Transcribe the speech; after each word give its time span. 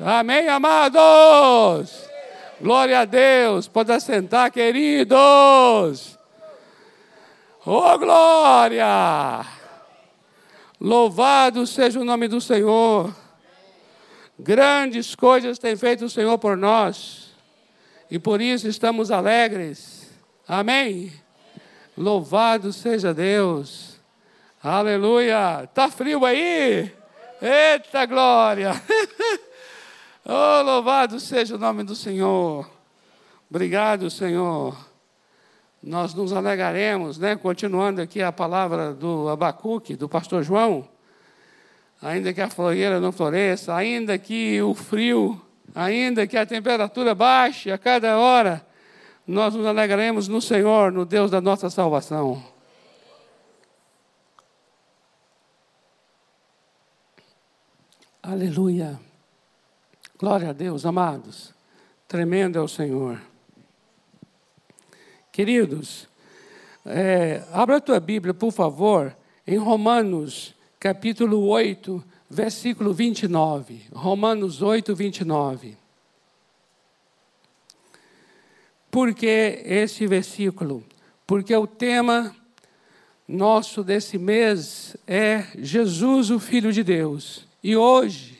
Amém, 0.00 0.48
amados? 0.48 2.08
Glória 2.60 3.00
a 3.00 3.04
Deus. 3.04 3.66
Pode 3.66 3.90
assentar, 3.90 4.52
queridos. 4.52 6.16
Oh, 7.66 7.98
glória! 7.98 9.44
Louvado 10.80 11.66
seja 11.66 11.98
o 11.98 12.04
nome 12.04 12.28
do 12.28 12.40
Senhor. 12.40 13.12
Grandes 14.38 15.16
coisas 15.16 15.58
tem 15.58 15.76
feito 15.76 16.04
o 16.04 16.10
Senhor 16.10 16.38
por 16.38 16.56
nós. 16.56 17.34
E 18.08 18.20
por 18.20 18.40
isso 18.40 18.68
estamos 18.68 19.10
alegres. 19.10 20.08
Amém. 20.46 21.12
Louvado 21.96 22.72
seja 22.72 23.12
Deus. 23.12 23.98
Aleluia. 24.62 25.64
Está 25.64 25.90
frio 25.90 26.24
aí? 26.24 26.92
Eita 27.42 28.06
glória! 28.06 28.80
oh, 30.28 30.62
louvado 30.62 31.18
seja 31.18 31.56
o 31.56 31.58
nome 31.58 31.82
do 31.82 31.94
Senhor. 31.94 32.68
Obrigado, 33.50 34.10
Senhor. 34.10 34.76
Nós 35.82 36.12
nos 36.12 36.32
alegaremos, 36.32 37.18
né? 37.18 37.34
Continuando 37.34 38.02
aqui 38.02 38.20
a 38.20 38.30
palavra 38.30 38.92
do 38.92 39.28
Abacuque, 39.28 39.96
do 39.96 40.08
pastor 40.08 40.42
João. 40.42 40.86
Ainda 42.02 42.32
que 42.32 42.40
a 42.40 42.50
floreira 42.50 43.00
não 43.00 43.10
floresça, 43.10 43.74
ainda 43.74 44.18
que 44.18 44.60
o 44.60 44.74
frio, 44.74 45.40
ainda 45.74 46.26
que 46.26 46.36
a 46.36 46.44
temperatura 46.44 47.14
baixe 47.14 47.70
a 47.70 47.78
cada 47.78 48.18
hora, 48.18 48.64
nós 49.26 49.54
nos 49.54 49.66
alegaremos 49.66 50.28
no 50.28 50.40
Senhor, 50.40 50.92
no 50.92 51.04
Deus 51.04 51.30
da 51.30 51.40
nossa 51.40 51.70
salvação. 51.70 52.42
Aleluia. 58.22 59.07
Glória 60.18 60.50
a 60.50 60.52
Deus, 60.52 60.84
amados. 60.84 61.54
Tremendo 62.08 62.58
é 62.58 62.60
o 62.60 62.66
Senhor. 62.66 63.22
Queridos, 65.30 66.08
é, 66.84 67.44
abra 67.52 67.76
a 67.76 67.80
tua 67.80 68.00
Bíblia, 68.00 68.34
por 68.34 68.50
favor, 68.50 69.16
em 69.46 69.56
Romanos, 69.58 70.56
capítulo 70.80 71.46
8, 71.46 72.02
versículo 72.28 72.92
29. 72.92 73.82
Romanos 73.92 74.60
8, 74.60 74.92
29. 74.92 75.76
Por 78.90 79.14
que 79.14 79.62
esse 79.64 80.04
versículo? 80.08 80.82
Porque 81.28 81.54
o 81.54 81.66
tema 81.68 82.34
nosso 83.28 83.84
desse 83.84 84.18
mês 84.18 84.96
é 85.06 85.46
Jesus, 85.58 86.28
o 86.32 86.40
Filho 86.40 86.72
de 86.72 86.82
Deus. 86.82 87.46
E 87.62 87.76
hoje, 87.76 88.37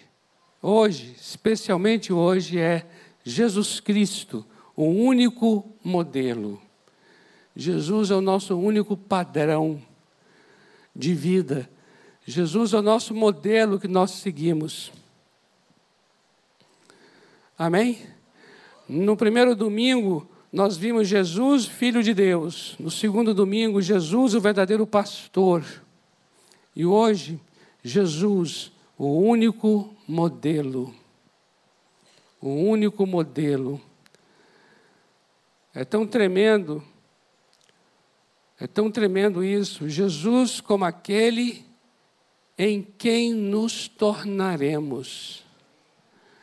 hoje, 0.63 1.15
especialmente 1.21 2.13
hoje, 2.13 2.59
é 2.59 2.87
Jesus 3.25 3.81
Cristo, 3.81 4.45
o 4.75 4.85
único 4.85 5.65
modelo. 5.83 6.61
Jesus 7.55 8.11
é 8.11 8.15
o 8.15 8.21
nosso 8.21 8.57
único 8.57 8.97
padrão 8.97 9.83
de 10.95 11.15
vida. 11.15 11.69
Jesus 12.25 12.73
é 12.73 12.79
o 12.79 12.83
nosso 12.83 13.15
modelo 13.15 13.81
que 13.81 13.89
nós 13.89 14.13
seguimos. 14.13 14.93
Amém? 17.59 17.99
No 18.89 19.17
primeiro 19.17 19.57
domingo, 19.57 20.29
nós 20.53 20.77
vimos 20.77 21.09
Jesus, 21.09 21.67
Filho 21.67 22.03
de 22.03 22.15
Deus. 22.15 22.77
No 22.79 22.91
segundo 22.91 23.35
domingo, 23.35 23.83
Jesus, 23.83 24.35
o 24.35 24.41
verdadeiro 24.41 24.87
pastor. 24.87 25.65
E 26.75 26.87
hoje, 26.87 27.41
Jesus, 27.83 28.73
o 28.99 29.17
único 29.21 29.97
modelo. 30.09 30.93
O 32.41 32.49
único 32.49 33.07
modelo. 33.07 33.81
É 35.73 35.85
tão 35.85 36.05
tremendo, 36.05 36.83
é 38.59 38.67
tão 38.67 38.91
tremendo 38.91 39.45
isso. 39.45 39.89
Jesus 39.89 40.61
como 40.61 40.85
aquele 40.85 41.65
em 42.59 42.83
quem 42.83 43.33
nos 43.33 43.87
tornaremos. 43.87 45.45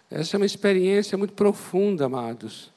Essa 0.09 0.35
é 0.35 0.39
uma 0.39 0.45
experiência 0.45 1.17
muito 1.17 1.33
profunda, 1.33 2.05
amados. 2.05 2.71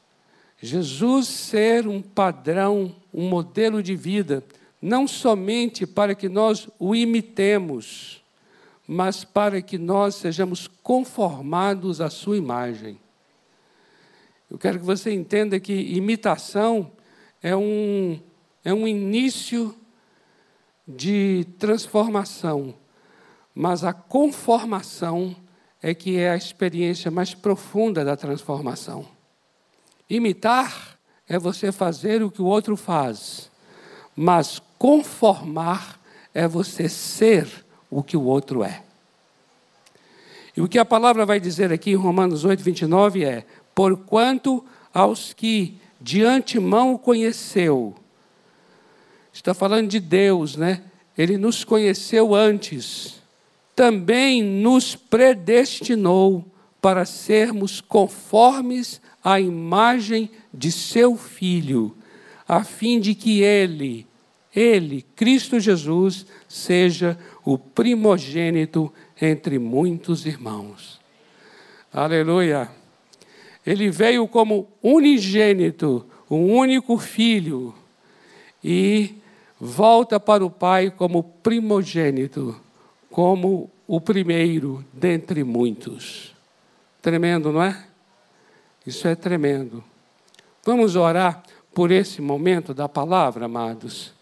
Jesus 0.60 1.28
ser 1.28 1.87
um 1.87 2.03
padrão, 2.03 2.97
um 3.15 3.28
modelo 3.28 3.81
de 3.81 3.95
vida, 3.95 4.43
não 4.83 5.06
somente 5.06 5.87
para 5.87 6.16
que 6.16 6.28
nós 6.28 6.69
o 6.81 6.97
imitemos, 6.97 8.18
mas 8.91 9.22
para 9.22 9.60
que 9.60 9.76
nós 9.76 10.15
sejamos 10.15 10.66
conformados 10.66 12.00
à 12.00 12.09
sua 12.09 12.38
imagem. 12.38 12.99
Eu 14.50 14.56
quero 14.56 14.78
que 14.78 14.84
você 14.84 15.12
entenda 15.12 15.60
que 15.60 15.75
imitação 15.75 16.91
é 17.43 17.54
um, 17.54 18.19
é 18.65 18.72
um 18.72 18.88
início 18.88 19.77
de 20.87 21.47
transformação, 21.59 22.75
mas 23.54 23.84
a 23.84 23.93
conformação 23.93 25.37
é 25.82 25.93
que 25.93 26.16
é 26.16 26.31
a 26.31 26.37
experiência 26.37 27.10
mais 27.10 27.34
profunda 27.34 28.03
da 28.03 28.16
transformação. 28.16 29.06
Imitar 30.09 30.98
é 31.28 31.38
você 31.38 31.71
fazer 31.71 32.22
o 32.22 32.31
que 32.31 32.41
o 32.41 32.47
outro 32.47 32.75
faz, 32.75 33.50
mas 34.16 34.62
conformar 34.78 36.00
é 36.32 36.48
você 36.48 36.88
ser 36.88 37.68
o 37.91 38.03
que 38.03 38.16
o 38.16 38.22
outro 38.22 38.62
é. 38.62 38.82
E 40.56 40.60
o 40.60 40.66
que 40.66 40.78
a 40.78 40.84
palavra 40.84 41.25
vai 41.25 41.38
dizer 41.38 41.72
aqui 41.72 41.91
em 41.91 41.94
Romanos 41.94 42.44
8, 42.44 42.62
29 42.62 43.25
é: 43.25 43.47
Porquanto 43.75 44.65
aos 44.93 45.32
que 45.32 45.76
de 46.00 46.25
antemão 46.25 46.98
conheceu, 46.98 47.94
está 49.32 49.54
falando 49.54 49.88
de 49.88 50.00
Deus, 50.00 50.56
né? 50.56 50.82
Ele 51.16 51.37
nos 51.37 51.62
conheceu 51.62 52.34
antes, 52.34 53.21
também 53.77 54.43
nos 54.43 54.97
predestinou 54.97 56.44
para 56.82 57.04
sermos 57.04 57.81
conformes 57.81 59.00
à 59.22 59.41
imagem 59.41 60.28
de 60.53 60.72
seu 60.72 61.16
Filho, 61.16 61.97
a 62.48 62.65
fim 62.65 62.98
de 62.98 63.15
que 63.15 63.43
ele, 63.43 64.08
ele, 64.54 65.03
Cristo 65.14 65.60
Jesus, 65.60 66.26
seja 66.48 67.19
o 67.44 67.59
primogênito 67.59 68.92
entre 69.20 69.59
muitos 69.59 70.26
irmãos. 70.26 71.00
Aleluia. 71.92 72.70
Ele 73.66 73.91
veio 73.91 74.26
como 74.26 74.69
unigênito, 74.82 76.06
o 76.28 76.36
único 76.36 76.97
filho, 76.98 77.75
e 78.62 79.14
volta 79.60 80.19
para 80.19 80.44
o 80.44 80.50
Pai 80.50 80.91
como 80.91 81.22
primogênito, 81.22 82.59
como 83.10 83.70
o 83.86 84.00
primeiro 84.00 84.84
dentre 84.92 85.44
muitos. 85.44 86.34
Tremendo, 87.00 87.53
não 87.53 87.62
é? 87.62 87.86
Isso 88.86 89.06
é 89.06 89.15
tremendo. 89.15 89.82
Vamos 90.65 90.97
orar 90.97 91.42
por 91.75 91.91
esse 91.91 92.20
momento 92.20 92.75
da 92.75 92.88
palavra, 92.88 93.47
amados. 93.47 94.18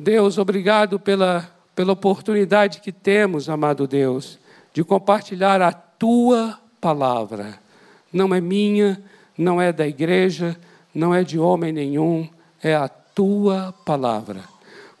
Deus, 0.00 0.38
obrigado 0.38 0.98
pela, 0.98 1.46
pela 1.76 1.92
oportunidade 1.92 2.80
que 2.80 2.90
temos, 2.90 3.50
amado 3.50 3.86
Deus, 3.86 4.38
de 4.72 4.82
compartilhar 4.82 5.60
a 5.60 5.72
tua 5.72 6.58
palavra. 6.80 7.60
Não 8.10 8.34
é 8.34 8.40
minha, 8.40 9.02
não 9.36 9.60
é 9.60 9.70
da 9.70 9.86
igreja, 9.86 10.58
não 10.94 11.14
é 11.14 11.22
de 11.22 11.38
homem 11.38 11.70
nenhum, 11.70 12.26
é 12.62 12.74
a 12.74 12.88
tua 12.88 13.74
palavra. 13.84 14.42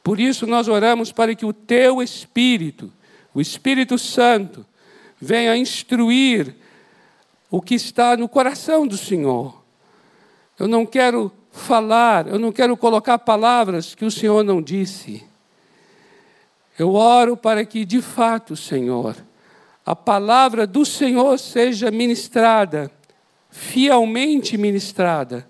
Por 0.04 0.20
isso 0.20 0.46
nós 0.46 0.68
oramos 0.68 1.10
para 1.10 1.34
que 1.34 1.46
o 1.46 1.52
teu 1.54 2.02
Espírito, 2.02 2.92
o 3.32 3.40
Espírito 3.40 3.96
Santo, 3.96 4.66
venha 5.18 5.56
instruir 5.56 6.54
o 7.50 7.62
que 7.62 7.74
está 7.74 8.18
no 8.18 8.28
coração 8.28 8.86
do 8.86 8.98
Senhor. 8.98 9.62
Eu 10.58 10.68
não 10.68 10.84
quero 10.84 11.32
falar, 11.50 12.28
eu 12.28 12.38
não 12.38 12.52
quero 12.52 12.76
colocar 12.76 13.18
palavras 13.18 13.94
que 13.94 14.04
o 14.04 14.10
Senhor 14.10 14.44
não 14.44 14.62
disse. 14.62 15.24
Eu 16.78 16.94
oro 16.94 17.36
para 17.36 17.64
que, 17.64 17.84
de 17.84 18.00
fato, 18.00 18.56
Senhor, 18.56 19.16
a 19.84 19.94
palavra 19.96 20.66
do 20.66 20.84
Senhor 20.84 21.38
seja 21.38 21.90
ministrada, 21.90 22.90
fielmente 23.50 24.56
ministrada, 24.56 25.48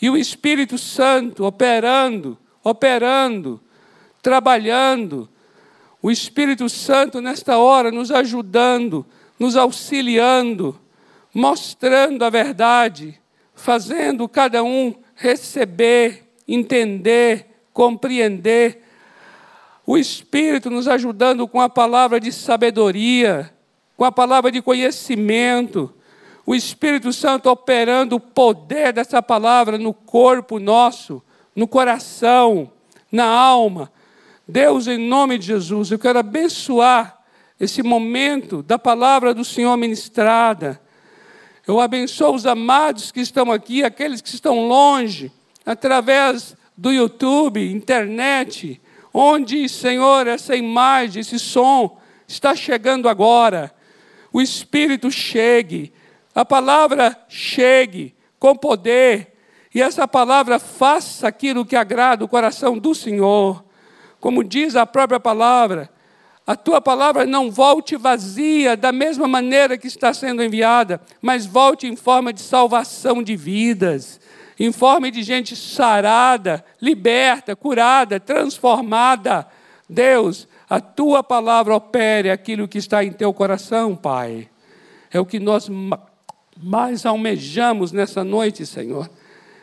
e 0.00 0.08
o 0.08 0.16
Espírito 0.16 0.78
Santo 0.78 1.44
operando, 1.44 2.38
operando, 2.64 3.60
trabalhando, 4.22 5.28
o 6.02 6.10
Espírito 6.10 6.68
Santo 6.68 7.20
nesta 7.20 7.58
hora 7.58 7.90
nos 7.90 8.10
ajudando, 8.10 9.04
nos 9.38 9.56
auxiliando, 9.56 10.80
mostrando 11.34 12.24
a 12.24 12.30
verdade, 12.30 13.20
fazendo 13.54 14.26
cada 14.26 14.62
um 14.64 14.94
receber, 15.20 16.32
entender, 16.48 17.46
compreender. 17.74 18.82
O 19.86 19.98
Espírito 19.98 20.70
nos 20.70 20.88
ajudando 20.88 21.46
com 21.46 21.60
a 21.60 21.68
palavra 21.68 22.18
de 22.18 22.32
sabedoria, 22.32 23.52
com 23.98 24.04
a 24.04 24.10
palavra 24.10 24.50
de 24.50 24.62
conhecimento. 24.62 25.94
o 26.46 26.54
Espírito 26.54 27.12
Santo 27.12 27.50
operando 27.50 28.16
o 28.16 28.20
poder 28.20 28.94
dessa 28.94 29.22
palavra 29.22 29.76
no 29.76 29.92
corpo 29.92 30.58
nosso, 30.58 31.22
no 31.54 31.68
coração, 31.68 32.72
na 33.12 33.26
alma. 33.26 33.92
Deus, 34.48 34.88
em 34.88 34.98
nome 34.98 35.36
de 35.36 35.46
Jesus, 35.48 35.92
eu 35.92 35.98
quero 35.98 36.18
abençoar 36.18 37.20
esse 37.60 37.82
momento 37.82 38.62
da 38.62 38.78
palavra 38.78 39.34
do 39.34 39.44
Senhor 39.44 39.76
ministrada. 39.76 40.80
Eu 41.70 41.78
abençoo 41.78 42.34
os 42.34 42.46
amados 42.46 43.12
que 43.12 43.20
estão 43.20 43.52
aqui, 43.52 43.84
aqueles 43.84 44.20
que 44.20 44.34
estão 44.34 44.66
longe, 44.66 45.30
através 45.64 46.56
do 46.76 46.90
YouTube, 46.90 47.64
internet, 47.70 48.82
onde, 49.14 49.68
Senhor, 49.68 50.26
essa 50.26 50.56
imagem, 50.56 51.20
esse 51.20 51.38
som 51.38 51.96
está 52.26 52.56
chegando 52.56 53.08
agora. 53.08 53.72
O 54.32 54.42
Espírito 54.42 55.12
chegue, 55.12 55.92
a 56.34 56.44
palavra 56.44 57.16
chegue 57.28 58.16
com 58.36 58.56
poder, 58.56 59.32
e 59.72 59.80
essa 59.80 60.08
palavra 60.08 60.58
faça 60.58 61.28
aquilo 61.28 61.64
que 61.64 61.76
agrada 61.76 62.24
o 62.24 62.28
coração 62.28 62.76
do 62.76 62.96
Senhor. 62.96 63.64
Como 64.18 64.42
diz 64.42 64.74
a 64.74 64.84
própria 64.84 65.20
palavra, 65.20 65.88
a 66.50 66.56
tua 66.56 66.80
palavra 66.80 67.24
não 67.24 67.48
volte 67.48 67.96
vazia 67.96 68.76
da 68.76 68.90
mesma 68.90 69.28
maneira 69.28 69.78
que 69.78 69.86
está 69.86 70.12
sendo 70.12 70.42
enviada, 70.42 71.00
mas 71.22 71.46
volte 71.46 71.86
em 71.86 71.94
forma 71.94 72.32
de 72.32 72.40
salvação 72.40 73.22
de 73.22 73.36
vidas, 73.36 74.18
em 74.58 74.72
forma 74.72 75.12
de 75.12 75.22
gente 75.22 75.54
sarada, 75.54 76.64
liberta, 76.82 77.54
curada, 77.54 78.18
transformada. 78.18 79.46
Deus, 79.88 80.48
a 80.68 80.80
tua 80.80 81.22
palavra 81.22 81.72
opere 81.72 82.32
aquilo 82.32 82.66
que 82.66 82.78
está 82.78 83.04
em 83.04 83.12
teu 83.12 83.32
coração, 83.32 83.94
Pai. 83.94 84.48
É 85.08 85.20
o 85.20 85.24
que 85.24 85.38
nós 85.38 85.70
mais 86.60 87.06
almejamos 87.06 87.92
nessa 87.92 88.24
noite, 88.24 88.66
Senhor. 88.66 89.08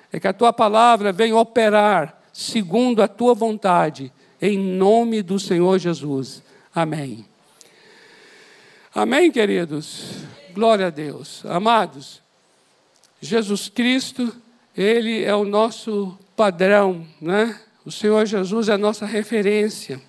É 0.09 0.21
que 0.21 0.27
a 0.29 0.31
tua 0.31 0.53
palavra 0.53 1.11
venha 1.11 1.35
operar 1.35 2.17
segundo 2.31 3.03
a 3.03 3.09
tua 3.09 3.33
vontade, 3.33 4.09
em 4.41 4.57
nome 4.57 5.21
do 5.21 5.37
Senhor 5.37 5.77
Jesus. 5.79 6.46
Amém. 6.77 7.25
Amém, 8.93 9.31
queridos? 9.31 10.11
Glória 10.53 10.85
a 10.85 10.89
Deus. 10.91 11.43
Amados, 11.47 12.21
Jesus 13.19 13.67
Cristo, 13.67 14.31
Ele 14.77 15.23
é 15.23 15.35
o 15.35 15.43
nosso 15.43 16.15
padrão, 16.35 17.03
né? 17.19 17.59
O 17.83 17.91
Senhor 17.91 18.23
Jesus 18.27 18.69
é 18.69 18.73
a 18.73 18.77
nossa 18.77 19.07
referência. 19.07 19.99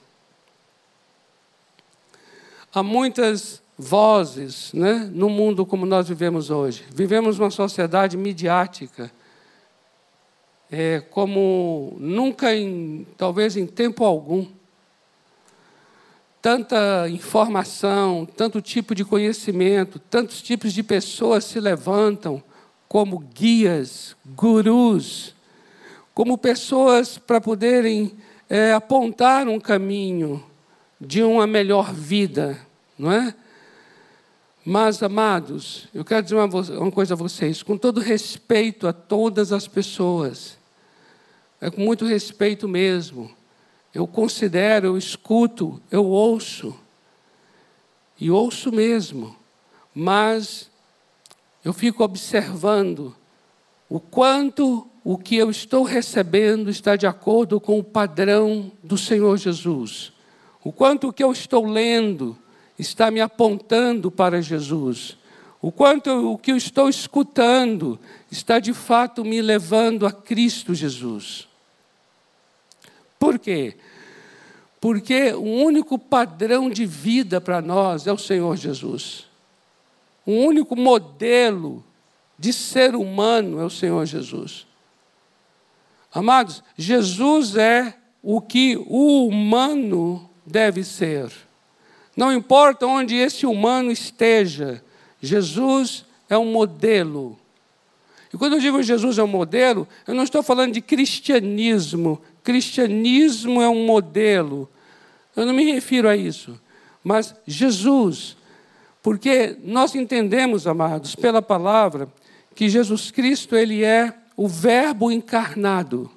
Há 2.71 2.83
muitas 2.83 3.63
vozes 3.79 4.71
né, 4.75 5.11
no 5.11 5.31
mundo 5.31 5.65
como 5.65 5.87
nós 5.87 6.07
vivemos 6.07 6.51
hoje. 6.51 6.85
Vivemos 6.95 7.39
uma 7.39 7.51
sociedade 7.51 8.15
midiática, 8.15 9.11
é, 10.71 11.01
como 11.01 11.97
nunca, 11.99 12.55
em, 12.55 13.07
talvez 13.17 13.57
em 13.57 13.67
tempo 13.67 14.05
algum 14.05 14.58
tanta 16.41 17.09
informação, 17.09 18.27
tanto 18.37 18.61
tipo 18.63 18.95
de 18.95 19.05
conhecimento, 19.05 19.99
tantos 19.99 20.41
tipos 20.41 20.73
de 20.73 20.83
pessoas 20.83 21.45
se 21.45 21.61
levantam 21.61 22.43
como 22.89 23.19
guias, 23.19 24.17
gurus, 24.25 25.35
como 26.15 26.39
pessoas 26.39 27.19
para 27.19 27.41
poderem 27.41 28.13
é, 28.49 28.73
apontar 28.73 29.47
um 29.49 29.61
caminho 29.61 30.43
de 31.01 31.23
uma 31.23 31.47
melhor 31.47 31.93
vida, 31.93 32.59
não 32.99 33.13
é? 33.13 33.35
Mas, 34.65 35.03
amados, 35.03 35.89
eu 35.95 36.05
quero 36.05 36.23
dizer 36.23 36.35
uma, 36.35 36.47
uma 36.47 36.91
coisa 36.91 37.15
a 37.15 37.17
vocês, 37.17 37.63
com 37.63 37.77
todo 37.77 38.01
respeito 38.01 38.87
a 38.87 38.93
todas 38.93 39.53
as 39.53 39.67
pessoas, 39.67 40.59
é 41.61 41.71
com 41.71 41.81
muito 41.81 42.05
respeito 42.05 42.69
mesmo 42.69 43.31
eu 43.95 44.07
considero, 44.07 44.89
eu 44.89 44.99
escuto, 44.99 45.81
eu 45.91 46.05
ouço. 46.05 46.75
E 48.21 48.31
ouço 48.31 48.71
mesmo. 48.71 49.37
Mas 49.95 50.71
eu 51.65 51.73
fico 51.73 52.05
observando 52.05 53.15
o 53.89 53.99
quanto 53.99 54.87
o 55.03 55.17
que 55.17 55.37
eu 55.37 55.51
estou 55.51 55.83
recebendo 55.83 56.69
está 56.69 56.95
de 56.95 57.07
acordo 57.07 57.59
com 57.59 57.79
o 57.79 57.85
padrão 57.85 58.71
do 58.83 58.99
Senhor 58.99 59.37
Jesus. 59.39 60.13
O 60.63 60.71
quanto 60.71 61.09
o 61.09 61.13
que 61.13 61.25
eu 61.25 61.33
estou 61.33 61.65
lendo 61.65 62.37
está 62.79 63.11
me 63.11 63.21
apontando 63.21 64.11
para 64.11 64.43
Jesus. 64.43 65.17
O 65.61 65.73
quanto 65.73 66.11
o 66.33 66.39
que 66.39 66.53
eu 66.53 66.57
estou 66.57 66.89
escutando 66.89 67.99
está 68.31 68.59
de 68.59 68.73
fato 68.73 69.25
me 69.25 69.41
levando 69.41 70.07
a 70.07 70.13
Cristo 70.13 70.75
Jesus. 70.75 71.48
Por 73.19 73.39
quê? 73.39 73.77
Porque 74.81 75.33
o 75.33 75.43
único 75.43 75.99
padrão 75.99 76.71
de 76.71 76.87
vida 76.87 77.41
para 77.41 77.61
nós 77.61 78.07
é 78.07 78.13
o 78.13 78.19
Senhor 78.19 78.57
Jesus. 78.57 79.27
O 80.25 80.33
único 80.33 80.77
modelo 80.77 81.85
de 82.39 82.53
ser 82.53 82.95
humano 82.95 83.61
é 83.61 83.65
o 83.65 83.71
Senhor 83.71 84.07
Jesus. 84.07 84.67
Amados, 86.13 86.63
Jesus 86.77 87.57
é 87.57 87.95
o 88.23 88.41
que 88.41 88.77
o 88.87 89.27
humano 89.27 90.29
deve 90.47 90.85
ser. 90.85 91.31
Não 92.17 92.33
importa 92.33 92.87
onde 92.87 93.15
esse 93.15 93.47
humano 93.47 93.91
esteja, 93.91 94.83
Jesus 95.21 96.05
é 96.29 96.37
um 96.37 96.51
modelo. 96.51 97.39
E 98.33 98.37
quando 98.37 98.55
eu 98.55 98.61
digo 98.61 98.83
Jesus 98.83 99.19
é 99.19 99.23
um 99.23 99.29
modelo, 99.29 99.89
eu 100.07 100.15
não 100.15 100.25
estou 100.25 100.43
falando 100.43 100.73
de 100.73 100.81
cristianismo, 100.81 102.21
cristianismo 102.49 103.61
é 103.61 103.69
um 103.69 103.85
modelo. 103.85 104.67
Eu 105.37 105.45
não 105.45 105.53
me 105.53 105.71
refiro 105.71 106.09
a 106.09 106.17
isso, 106.17 106.59
mas 107.05 107.35
Jesus, 107.47 108.39
porque 109.03 109.59
nós 109.63 109.95
entendemos, 109.95 110.67
amados, 110.67 111.15
pela 111.15 111.43
palavra, 111.43 112.09
que 112.55 112.67
Jesus 112.67 113.11
Cristo 113.11 113.55
ele 113.55 113.85
é 113.85 114.15
o 114.35 114.49
Verbo 114.49 115.13
encarnado. 115.13 116.11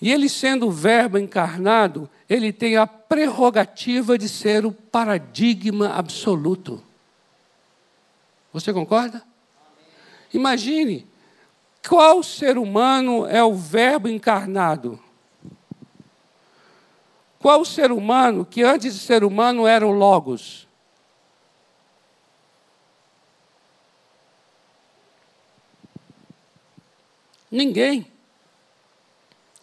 E 0.00 0.12
ele 0.12 0.28
sendo 0.28 0.68
o 0.68 0.70
Verbo 0.70 1.18
encarnado, 1.18 2.08
ele 2.30 2.52
tem 2.52 2.76
a 2.76 2.86
prerrogativa 2.86 4.16
de 4.16 4.28
ser 4.28 4.64
o 4.64 4.70
paradigma 4.70 5.88
absoluto. 5.94 6.80
Você 8.52 8.72
concorda? 8.72 9.20
Imagine 10.32 11.08
qual 11.88 12.22
ser 12.22 12.56
humano 12.56 13.26
é 13.26 13.42
o 13.42 13.52
Verbo 13.52 14.08
encarnado? 14.08 15.00
Qual 17.46 17.60
o 17.60 17.64
ser 17.64 17.92
humano 17.92 18.44
que 18.44 18.64
antes 18.64 18.92
de 18.92 18.98
ser 18.98 19.22
humano 19.22 19.68
era 19.68 19.86
o 19.86 19.92
Logos? 19.92 20.66
Ninguém. 27.48 28.10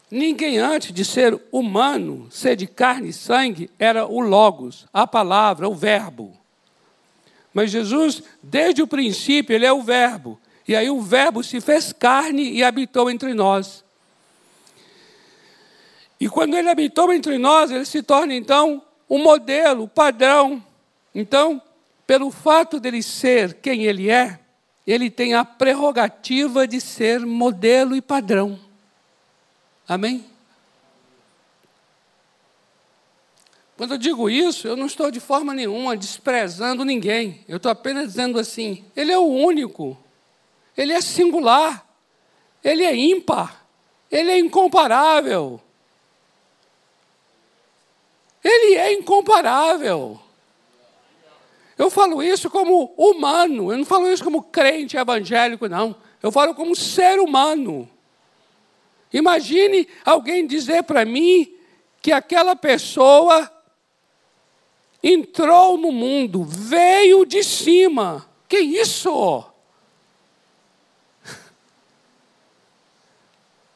Ninguém 0.09 0.59
antes 0.59 0.93
de 0.93 1.03
ser 1.03 1.37
humano, 1.51 2.31
ser 2.31 2.55
de 2.55 2.67
carne 2.67 3.09
e 3.09 3.13
sangue, 3.13 3.69
era 3.77 4.07
o 4.07 4.21
Logos, 4.21 4.87
a 4.93 5.05
palavra, 5.05 5.67
o 5.67 5.75
Verbo. 5.75 6.31
Mas 7.53 7.69
Jesus, 7.69 8.23
desde 8.41 8.81
o 8.81 8.87
princípio, 8.87 9.53
ele 9.53 9.65
é 9.65 9.73
o 9.73 9.83
Verbo. 9.83 10.39
E 10.65 10.73
aí 10.73 10.89
o 10.89 11.01
Verbo 11.01 11.43
se 11.43 11.59
fez 11.59 11.91
carne 11.91 12.49
e 12.49 12.63
habitou 12.63 13.11
entre 13.11 13.33
nós. 13.33 13.82
E 16.23 16.29
quando 16.29 16.55
ele 16.55 16.69
habitou 16.69 17.11
entre 17.11 17.37
nós, 17.37 17.69
ele 17.69 17.83
se 17.83 18.01
torna 18.01 18.33
então 18.33 18.81
um 19.09 19.21
modelo, 19.21 19.89
padrão. 19.89 20.63
Então, 21.13 21.61
pelo 22.07 22.31
fato 22.31 22.79
dele 22.79 23.03
ser 23.03 23.55
quem 23.55 23.83
ele 23.83 24.09
é, 24.09 24.39
ele 24.87 25.09
tem 25.09 25.33
a 25.33 25.43
prerrogativa 25.43 26.65
de 26.65 26.79
ser 26.79 27.19
modelo 27.25 27.93
e 27.93 28.01
padrão. 28.01 28.57
Amém? 29.85 30.23
Quando 33.75 33.95
eu 33.95 33.97
digo 33.97 34.29
isso, 34.29 34.65
eu 34.65 34.77
não 34.77 34.85
estou 34.85 35.11
de 35.11 35.19
forma 35.19 35.53
nenhuma 35.53 35.97
desprezando 35.97 36.85
ninguém. 36.85 37.43
Eu 37.49 37.57
estou 37.57 37.69
apenas 37.69 38.07
dizendo 38.07 38.39
assim: 38.39 38.85
ele 38.95 39.11
é 39.11 39.17
o 39.17 39.27
único, 39.27 39.97
ele 40.77 40.93
é 40.93 41.01
singular, 41.01 41.85
ele 42.63 42.85
é 42.85 42.95
ímpar, 42.95 43.65
ele 44.09 44.31
é 44.31 44.39
incomparável. 44.39 45.59
Ele 48.43 48.75
é 48.75 48.93
incomparável. 48.93 50.19
Eu 51.77 51.89
falo 51.89 52.21
isso 52.21 52.49
como 52.49 52.93
humano, 52.97 53.71
eu 53.71 53.77
não 53.77 53.85
falo 53.85 54.07
isso 54.11 54.23
como 54.23 54.43
crente 54.43 54.97
evangélico, 54.97 55.67
não. 55.67 55.95
Eu 56.21 56.31
falo 56.31 56.53
como 56.53 56.75
ser 56.75 57.19
humano. 57.19 57.89
Imagine 59.11 59.87
alguém 60.05 60.45
dizer 60.45 60.83
para 60.83 61.05
mim 61.05 61.55
que 62.01 62.11
aquela 62.11 62.55
pessoa 62.55 63.49
entrou 65.01 65.77
no 65.77 65.91
mundo, 65.91 66.43
veio 66.43 67.25
de 67.25 67.43
cima. 67.43 68.27
Que 68.47 68.59
isso? 68.59 69.45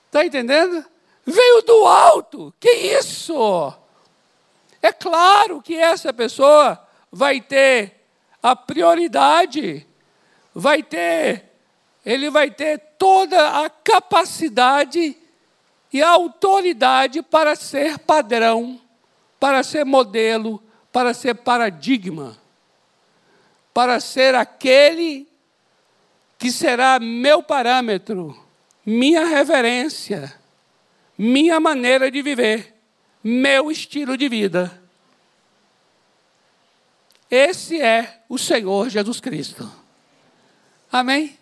Está 0.05 0.23
entendendo? 0.25 0.85
Veio 1.25 1.61
do 1.63 1.85
alto. 1.85 2.53
Que 2.59 2.69
isso? 2.69 3.73
É 4.87 4.93
claro 4.93 5.61
que 5.61 5.75
essa 5.75 6.13
pessoa 6.13 6.81
vai 7.11 7.41
ter 7.41 8.05
a 8.41 8.55
prioridade, 8.55 9.85
vai 10.55 10.81
ter, 10.81 11.43
ele 12.05 12.29
vai 12.29 12.49
ter 12.49 12.77
toda 12.97 13.65
a 13.65 13.69
capacidade 13.69 15.17
e 15.91 16.01
a 16.01 16.11
autoridade 16.11 17.21
para 17.21 17.53
ser 17.53 17.99
padrão, 17.99 18.79
para 19.37 19.61
ser 19.61 19.83
modelo, 19.83 20.63
para 20.89 21.13
ser 21.13 21.35
paradigma, 21.35 22.37
para 23.73 23.99
ser 23.99 24.35
aquele 24.35 25.27
que 26.37 26.49
será 26.49 26.97
meu 26.97 27.43
parâmetro, 27.43 28.41
minha 28.85 29.25
reverência, 29.25 30.33
minha 31.17 31.59
maneira 31.59 32.09
de 32.09 32.21
viver, 32.21 32.76
meu 33.23 33.71
estilo 33.71 34.17
de 34.17 34.29
vida. 34.29 34.81
Esse 37.29 37.81
é 37.81 38.21
o 38.29 38.37
Senhor 38.37 38.89
Jesus 38.89 39.19
Cristo. 39.19 39.69
Amém? 40.91 41.37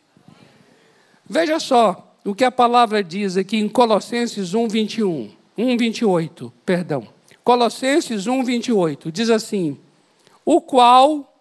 Veja 1.29 1.59
só 1.59 2.15
o 2.23 2.33
que 2.33 2.43
a 2.43 2.51
palavra 2.51 3.03
diz 3.03 3.37
aqui 3.37 3.57
em 3.57 3.69
Colossenses 3.69 4.53
1, 4.53 4.67
21. 4.67 5.31
1, 5.57 5.77
28, 5.77 6.53
perdão. 6.65 7.07
Colossenses 7.43 8.27
1, 8.27 8.43
28, 8.43 9.11
diz 9.11 9.29
assim: 9.29 9.79
O 10.43 10.59
qual, 10.59 11.31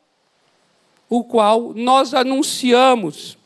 o 1.09 1.25
qual 1.25 1.73
nós 1.75 2.13
anunciamos, 2.13 3.39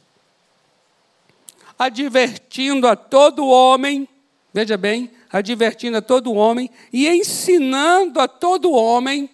advertindo 1.79 2.89
a 2.89 2.97
todo 2.97 3.47
homem, 3.47 4.09
veja 4.53 4.77
bem, 4.77 5.11
advertindo 5.31 5.99
a 5.99 6.03
todo 6.03 6.33
homem 6.33 6.71
e 6.93 7.09
ensinando 7.09 8.21
a 8.21 8.29
todo 8.29 8.73
homem 8.73 9.29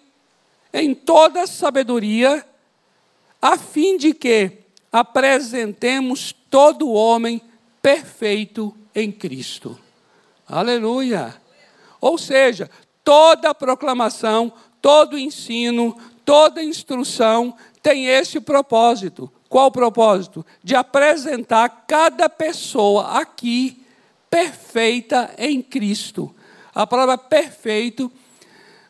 em 0.73 0.93
toda 0.93 1.47
sabedoria, 1.47 2.45
a 3.41 3.57
fim 3.57 3.97
de 3.97 4.13
que 4.13 4.51
apresentemos 4.91 6.33
todo 6.49 6.91
homem 6.91 7.41
perfeito 7.81 8.75
em 8.93 9.11
Cristo. 9.11 9.79
Aleluia! 10.47 11.35
Ou 12.01 12.17
seja, 12.17 12.69
toda 13.03 13.55
proclamação, 13.55 14.51
todo 14.81 15.17
ensino, 15.17 15.97
toda 16.25 16.63
instrução 16.63 17.55
tem 17.81 18.07
esse 18.07 18.39
propósito. 18.39 19.31
Qual 19.47 19.67
o 19.67 19.71
propósito? 19.71 20.45
De 20.63 20.75
apresentar 20.75 21.85
cada 21.87 22.27
pessoa 22.27 23.19
aqui 23.19 23.84
perfeita 24.29 25.33
em 25.37 25.61
Cristo. 25.61 26.33
A 26.73 26.85
palavra 26.85 27.17
perfeito 27.17 28.11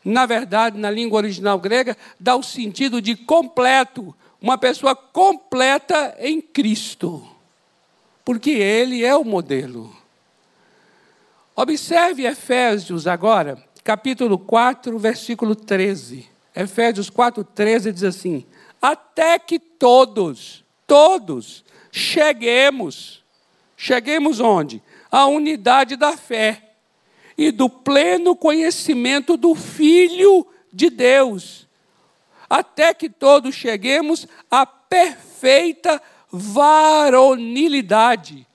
na 0.05 0.27
verdade, 0.27 0.77
na 0.77 0.91
língua 0.91 1.17
original 1.17 1.57
grega, 1.57 1.97
dá 2.19 2.35
o 2.35 2.43
sentido 2.43 3.01
de 3.01 3.15
completo, 3.15 4.15
uma 4.39 4.55
pessoa 4.55 4.95
completa 4.95 6.15
em 6.19 6.39
Cristo, 6.39 7.27
porque 8.23 8.51
Ele 8.51 9.03
é 9.03 9.15
o 9.15 9.23
modelo. 9.23 9.91
Observe 11.55 12.23
Efésios 12.23 13.07
agora, 13.07 13.57
capítulo 13.83 14.37
4, 14.37 14.99
versículo 14.99 15.55
13. 15.55 16.29
Efésios 16.55 17.09
4, 17.09 17.43
13 17.43 17.91
diz 17.91 18.03
assim: 18.03 18.45
Até 18.79 19.39
que 19.39 19.57
todos, 19.57 20.63
todos, 20.85 21.65
cheguemos, 21.91 23.23
cheguemos 23.75 24.39
onde? 24.39 24.83
A 25.15 25.25
unidade 25.27 25.95
da 25.95 26.17
fé 26.17 26.61
e 27.37 27.49
do 27.49 27.69
pleno 27.69 28.35
conhecimento 28.35 29.37
do 29.37 29.55
Filho 29.55 30.45
de 30.73 30.89
Deus, 30.89 31.65
até 32.49 32.93
que 32.93 33.09
todos 33.09 33.55
cheguemos 33.55 34.27
à 34.51 34.65
perfeita 34.65 36.01
varonilidade, 36.29 38.45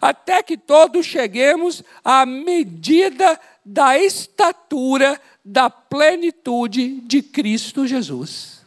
até 0.00 0.40
que 0.40 0.56
todos 0.56 1.04
cheguemos 1.04 1.82
à 2.04 2.24
medida 2.24 3.40
da 3.64 3.98
estatura 3.98 5.20
da 5.44 5.68
plenitude 5.68 7.00
de 7.00 7.22
Cristo 7.22 7.88
Jesus. 7.88 8.64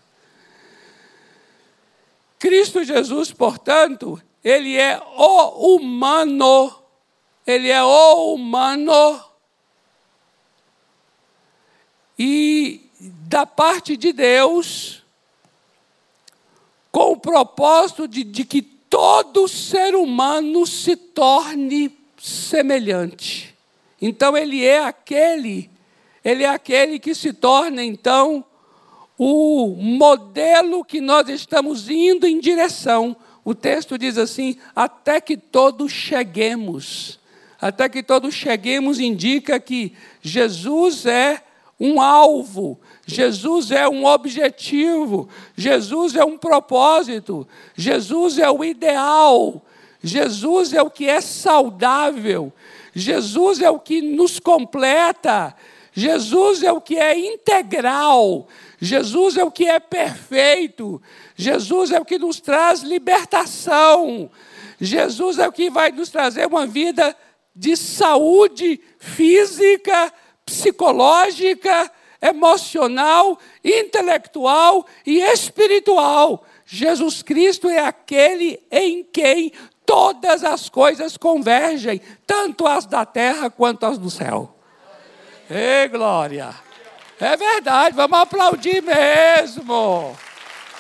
Cristo 2.38 2.84
Jesus, 2.84 3.32
portanto, 3.32 4.22
ele 4.44 4.75
é 4.75 5.01
o 5.16 5.77
humano, 5.77 6.87
ele 7.48 7.70
é 7.70 7.82
humano 7.82 9.24
e 12.20 12.82
da 13.00 13.46
parte 13.46 13.96
de 13.96 14.12
Deus, 14.12 15.04
com 16.92 17.13
o 17.13 17.18
propósito 17.18 18.08
de, 18.08 18.24
de 18.24 18.44
que 18.44 18.62
todo 18.62 19.48
ser 19.48 19.96
humano 19.96 20.66
se 20.66 20.96
torne 20.96 21.96
semelhante. 22.18 23.56
Então 24.01 24.36
ele 24.36 24.66
é 24.66 24.84
aquele, 24.84 25.70
ele 26.25 26.44
é 26.44 26.50
aquele 26.50 27.00
que 27.00 27.16
se 27.16 27.32
torna 27.32 27.84
então 27.84 28.44
o 29.18 29.75
modelo 29.80 30.84
que 30.84 31.00
nós 31.00 31.30
estamos 31.30 31.89
indo 31.89 32.27
em 32.27 32.39
direção. 32.39 33.16
O 33.46 33.56
texto 33.56 33.98
diz 33.98 34.18
assim: 34.18 34.58
até 34.75 35.22
que 35.22 35.38
todos 35.38 35.92
cheguemos. 35.92 37.16
Até 37.59 37.89
que 37.89 38.03
todos 38.03 38.33
cheguemos 38.33 38.99
indica 38.99 39.59
que 39.59 39.93
Jesus 40.21 41.05
é 41.05 41.41
um 41.79 42.01
alvo, 42.01 42.79
Jesus 43.05 43.71
é 43.71 43.87
um 43.87 44.05
objetivo, 44.05 45.29
Jesus 45.55 46.15
é 46.15 46.25
um 46.25 46.37
propósito, 46.37 47.47
Jesus 47.75 48.39
é 48.39 48.49
o 48.49 48.63
ideal, 48.63 49.63
Jesus 50.03 50.73
é 50.73 50.81
o 50.81 50.89
que 50.89 51.07
é 51.07 51.21
saudável, 51.21 52.51
Jesus 52.93 53.61
é 53.61 53.69
o 53.69 53.79
que 53.79 54.01
nos 54.01 54.39
completa, 54.39 55.55
Jesus 55.93 56.63
é 56.63 56.71
o 56.71 56.81
que 56.81 56.97
é 56.97 57.17
integral, 57.17 58.47
Jesus 58.79 59.37
é 59.37 59.43
o 59.43 59.51
que 59.51 59.65
é 59.65 59.79
perfeito, 59.79 61.01
Jesus 61.35 61.91
é 61.91 61.99
o 61.99 62.05
que 62.05 62.17
nos 62.17 62.39
traz 62.39 62.81
libertação, 62.81 64.29
Jesus 64.79 65.39
é 65.39 65.47
o 65.47 65.51
que 65.51 65.69
vai 65.69 65.91
nos 65.91 66.09
trazer 66.09 66.47
uma 66.47 66.65
vida 66.65 67.15
de 67.57 67.75
saúde 67.75 68.79
física, 68.99 70.13
psicológica, 70.45 71.91
emocional, 72.21 73.39
intelectual 73.63 74.85
e 75.05 75.19
espiritual. 75.19 76.45
Jesus 76.65 77.23
Cristo 77.23 77.67
é 77.67 77.79
aquele 77.79 78.61
em 78.71 79.03
quem 79.03 79.51
todas 79.85 80.43
as 80.43 80.69
coisas 80.69 81.17
convergem, 81.17 81.99
tanto 82.27 82.67
as 82.67 82.85
da 82.85 83.05
terra 83.05 83.49
quanto 83.49 83.85
as 83.85 83.97
do 83.97 84.11
céu. 84.11 84.55
Ei, 85.49 85.87
glória! 85.87 86.53
É 87.19 87.35
verdade, 87.35 87.95
vamos 87.95 88.19
aplaudir 88.19 88.83
mesmo. 88.83 90.15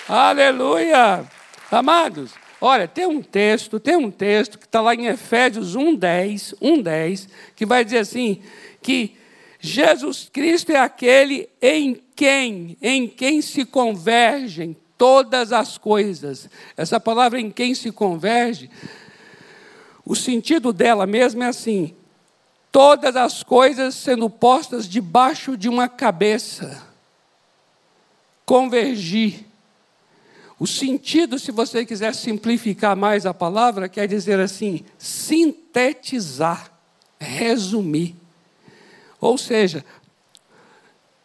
Aleluia! 0.07 1.25
Amados, 1.71 2.33
olha, 2.59 2.87
tem 2.87 3.05
um 3.05 3.21
texto, 3.21 3.79
tem 3.79 3.95
um 3.95 4.11
texto 4.11 4.57
que 4.57 4.65
está 4.65 4.81
lá 4.81 4.93
em 4.95 5.05
Efésios 5.07 5.75
1,10, 5.75 6.55
1,10, 6.61 7.27
que 7.55 7.65
vai 7.65 7.83
dizer 7.83 7.99
assim, 7.99 8.41
que 8.81 9.15
Jesus 9.59 10.29
Cristo 10.31 10.71
é 10.71 10.77
aquele 10.77 11.49
em 11.61 12.01
quem, 12.15 12.77
em 12.81 13.07
quem 13.07 13.41
se 13.41 13.65
convergem 13.65 14.75
todas 14.97 15.51
as 15.51 15.77
coisas. 15.77 16.49
Essa 16.75 16.99
palavra 16.99 17.39
em 17.39 17.51
quem 17.51 17.75
se 17.75 17.91
converge, 17.91 18.69
o 20.05 20.15
sentido 20.15 20.71
dela 20.71 21.05
mesmo 21.05 21.43
é 21.43 21.47
assim: 21.47 21.95
todas 22.71 23.15
as 23.15 23.43
coisas 23.43 23.95
sendo 23.95 24.29
postas 24.29 24.87
debaixo 24.87 25.57
de 25.57 25.69
uma 25.69 25.89
cabeça. 25.89 26.85
Convergir. 28.45 29.46
O 30.59 30.65
sentido, 30.65 31.37
se 31.37 31.51
você 31.51 31.85
quiser 31.85 32.15
simplificar 32.15 32.95
mais 32.95 33.25
a 33.25 33.33
palavra, 33.33 33.87
quer 33.87 34.07
dizer 34.07 34.39
assim: 34.39 34.83
sintetizar, 34.97 36.71
resumir. 37.19 38.15
Ou 39.21 39.37
seja, 39.37 39.85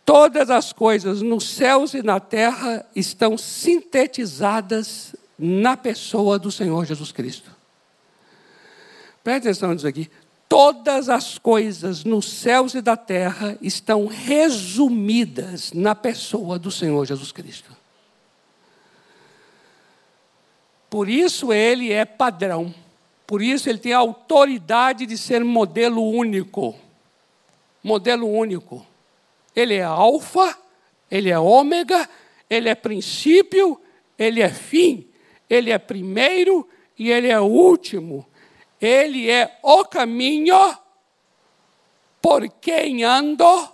todas 0.04 0.50
as 0.50 0.72
coisas 0.72 1.22
nos 1.22 1.48
céus 1.48 1.94
e 1.94 2.02
na 2.02 2.20
terra 2.20 2.84
estão 2.94 3.38
sintetizadas 3.38 5.16
na 5.38 5.76
pessoa 5.76 6.38
do 6.38 6.50
Senhor 6.52 6.84
Jesus 6.84 7.10
Cristo. 7.10 7.50
Preste 9.24 9.48
atenção 9.48 9.72
nisso 9.72 9.86
aqui. 9.86 10.10
Todas 10.46 11.08
as 11.08 11.38
coisas 11.38 12.04
nos 12.04 12.30
céus 12.30 12.74
e 12.74 12.82
da 12.82 12.96
terra 12.96 13.56
estão 13.62 14.06
resumidas 14.06 15.72
na 15.72 15.94
pessoa 15.94 16.58
do 16.58 16.70
Senhor 16.70 17.06
Jesus 17.06 17.32
Cristo. 17.32 17.71
Por 20.92 21.08
isso 21.08 21.54
ele 21.54 21.90
é 21.90 22.04
padrão. 22.04 22.74
Por 23.26 23.40
isso 23.40 23.66
ele 23.70 23.78
tem 23.78 23.94
a 23.94 23.98
autoridade 23.98 25.06
de 25.06 25.16
ser 25.16 25.42
modelo 25.42 26.06
único. 26.06 26.76
Modelo 27.82 28.30
único. 28.30 28.86
Ele 29.56 29.76
é 29.76 29.84
alfa, 29.84 30.54
ele 31.10 31.30
é 31.30 31.38
ômega, 31.38 32.06
ele 32.48 32.68
é 32.68 32.74
princípio, 32.74 33.80
ele 34.18 34.42
é 34.42 34.50
fim, 34.50 35.08
ele 35.48 35.70
é 35.70 35.78
primeiro 35.78 36.68
e 36.98 37.10
ele 37.10 37.28
é 37.28 37.40
último. 37.40 38.26
Ele 38.78 39.30
é 39.30 39.58
o 39.62 39.86
caminho 39.86 40.76
por 42.20 42.46
quem 42.60 43.02
ando, 43.02 43.66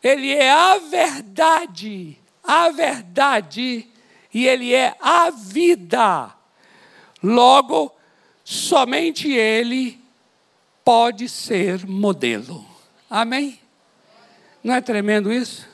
ele 0.00 0.32
é 0.32 0.52
a 0.52 0.78
verdade, 0.78 2.16
a 2.44 2.70
verdade, 2.70 3.88
e 4.38 4.46
ele 4.46 4.72
é 4.72 4.94
a 5.00 5.30
vida. 5.30 6.32
Logo, 7.20 7.92
somente 8.44 9.28
Ele 9.32 9.98
pode 10.84 11.28
ser 11.28 11.84
modelo. 11.84 12.64
Amém? 13.10 13.58
Não 14.62 14.74
é 14.74 14.80
tremendo 14.80 15.32
isso? 15.32 15.68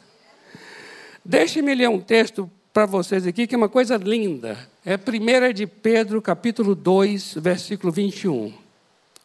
Deixe-me 1.22 1.74
ler 1.74 1.90
um 1.90 2.00
texto 2.00 2.50
para 2.72 2.86
vocês 2.86 3.26
aqui, 3.26 3.46
que 3.46 3.54
é 3.54 3.58
uma 3.58 3.68
coisa 3.68 3.98
linda. 3.98 4.56
É 4.82 4.94
1 4.94 5.52
de 5.52 5.66
Pedro, 5.66 6.22
capítulo 6.22 6.74
2, 6.74 7.34
versículo 7.34 7.92
21. 7.92 8.50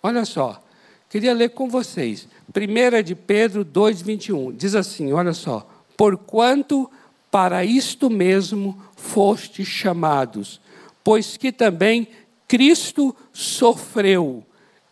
Olha 0.03 0.25
só, 0.25 0.61
queria 1.09 1.33
ler 1.33 1.51
com 1.51 1.69
vocês. 1.69 2.27
1 2.53 3.03
de 3.03 3.15
Pedro 3.15 3.63
2, 3.63 4.01
21. 4.01 4.51
Diz 4.51 4.75
assim, 4.75 5.13
olha 5.13 5.31
só. 5.31 5.65
Porquanto 5.95 6.91
para 7.31 7.63
isto 7.63 8.09
mesmo 8.09 8.81
foste 8.95 9.63
chamados, 9.63 10.59
pois 11.03 11.37
que 11.37 11.51
também 11.51 12.07
Cristo 12.47 13.15
sofreu 13.31 14.43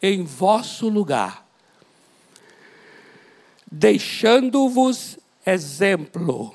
em 0.01 0.23
vosso 0.23 0.87
lugar, 0.89 1.47
deixando-vos 3.71 5.17
exemplo 5.45 6.53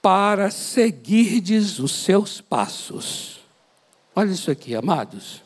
para 0.00 0.50
seguirdes 0.50 1.78
os 1.78 1.92
seus 1.92 2.40
passos. 2.40 3.40
Olha 4.14 4.32
isso 4.32 4.50
aqui, 4.50 4.74
amados. 4.74 5.40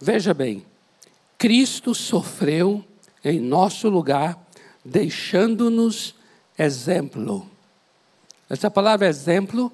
Veja 0.00 0.32
bem, 0.32 0.64
Cristo 1.40 1.94
sofreu 1.94 2.84
em 3.24 3.40
nosso 3.40 3.88
lugar, 3.88 4.38
deixando-nos 4.84 6.14
exemplo. 6.58 7.48
Essa 8.46 8.70
palavra 8.70 9.08
exemplo 9.08 9.72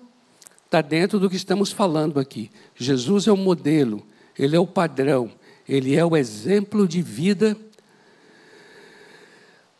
está 0.64 0.80
dentro 0.80 1.18
do 1.18 1.28
que 1.28 1.34
estamos 1.34 1.72
falando 1.72 2.20
aqui. 2.20 2.52
Jesus 2.76 3.26
é 3.26 3.32
o 3.32 3.36
modelo, 3.36 4.06
ele 4.38 4.54
é 4.54 4.60
o 4.60 4.66
padrão, 4.66 5.28
ele 5.68 5.96
é 5.96 6.04
o 6.04 6.16
exemplo 6.16 6.86
de 6.86 7.02
vida 7.02 7.56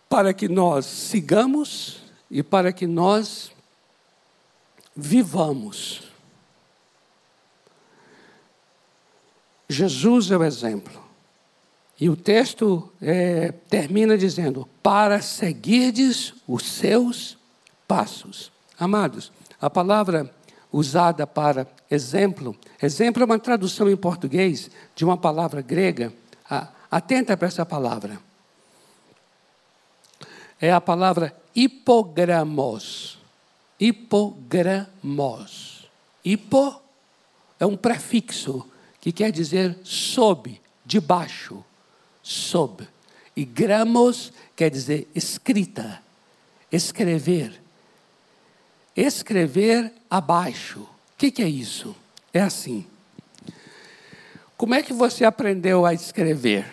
para 0.09 0.35
que 0.35 0.49
nós 0.49 0.87
sigamos 0.87 1.99
e 2.28 2.43
para 2.43 2.73
que 2.73 2.88
nós 2.88 3.52
vivamos. 4.97 6.02
Jesus 9.69 10.33
é 10.33 10.37
o 10.37 10.43
exemplo. 10.43 11.06
E 11.99 12.11
o 12.11 12.17
texto 12.17 12.93
é, 13.00 13.53
termina 13.71 14.19
dizendo: 14.19 14.69
para 14.83 15.23
seguirdes 15.23 16.35
os 16.47 16.65
seus 16.65 17.38
passos. 17.88 18.53
Amados, 18.79 19.33
a 19.61 19.71
palavra 19.71 20.31
usada 20.71 21.26
para 21.26 21.67
exemplo, 21.91 22.54
exemplo 22.82 23.23
é 23.23 23.26
uma 23.26 23.39
tradução 23.39 23.89
em 23.89 23.97
português 23.97 24.71
de 24.95 25.04
uma 25.04 25.17
palavra 25.17 25.63
grega. 25.63 26.13
Atenta 26.91 27.35
para 27.37 27.49
essa 27.49 27.65
palavra. 27.65 28.19
É 30.61 30.71
a 30.71 30.80
palavra 30.80 31.35
hipogramos. 31.54 33.19
Hipogramos. 33.80 34.97
Hipo 36.25 36.80
é 37.59 37.65
um 37.65 37.76
prefixo 37.76 38.69
que 39.00 39.13
quer 39.13 39.30
dizer 39.30 39.78
sob, 39.82 40.61
debaixo 40.85 41.65
sob. 42.26 42.86
E 43.36 43.45
gramos 43.45 44.32
quer 44.56 44.69
dizer 44.69 45.06
escrita, 45.15 46.02
escrever. 46.73 47.62
Escrever 48.97 49.93
abaixo. 50.10 50.80
O 50.80 50.89
que, 51.17 51.30
que 51.30 51.43
é 51.43 51.49
isso? 51.49 51.95
É 52.32 52.41
assim. 52.41 52.84
Como 54.56 54.75
é 54.75 54.82
que 54.82 54.93
você 54.93 55.25
aprendeu 55.25 55.86
a 55.86 55.95
escrever? 55.95 56.67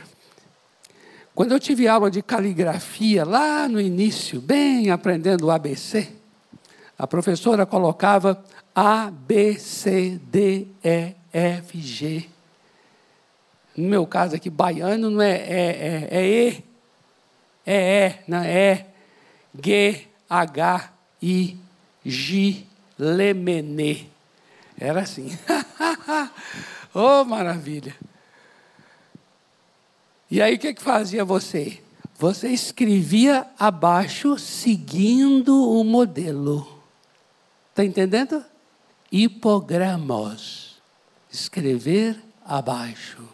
Quando 1.35 1.51
eu 1.51 1.59
tive 1.59 1.87
aula 1.87 2.09
de 2.09 2.23
caligrafia, 2.23 3.25
lá 3.25 3.67
no 3.67 3.79
início, 3.79 4.41
bem 4.41 4.89
aprendendo 4.89 5.45
o 5.45 5.51
ABC, 5.51 6.09
a 6.97 7.05
professora 7.05 7.65
colocava 7.65 8.43
A, 8.73 9.11
B, 9.11 9.59
C, 9.59 10.19
D, 10.31 10.67
E, 10.83 11.13
F, 11.31 11.79
G, 11.79 12.29
no 13.75 13.88
meu 13.88 14.05
caso 14.05 14.36
aqui, 14.36 14.49
baiano 14.49 15.09
não 15.09 15.21
é 15.21 15.31
é, 15.31 16.07
é, 16.12 16.17
é 16.19 16.25
E, 16.25 16.63
é 17.65 18.07
E, 18.07 18.29
não 18.29 18.43
é 18.43 18.86
G, 19.63 20.07
H, 20.29 20.93
I, 21.21 21.57
G, 22.05 22.65
Lemenê. 22.97 24.05
Era 24.79 25.01
assim. 25.01 25.38
oh, 26.93 27.23
maravilha. 27.23 27.95
E 30.29 30.41
aí 30.41 30.55
o 30.55 30.59
que, 30.59 30.73
que 30.73 30.81
fazia 30.81 31.23
você? 31.23 31.79
Você 32.17 32.49
escrevia 32.49 33.45
abaixo 33.59 34.38
seguindo 34.38 35.69
o 35.71 35.83
modelo. 35.83 36.83
Está 37.69 37.83
entendendo? 37.83 38.43
Hipogramos. 39.12 40.81
Escrever 41.31 42.19
abaixo. 42.45 43.32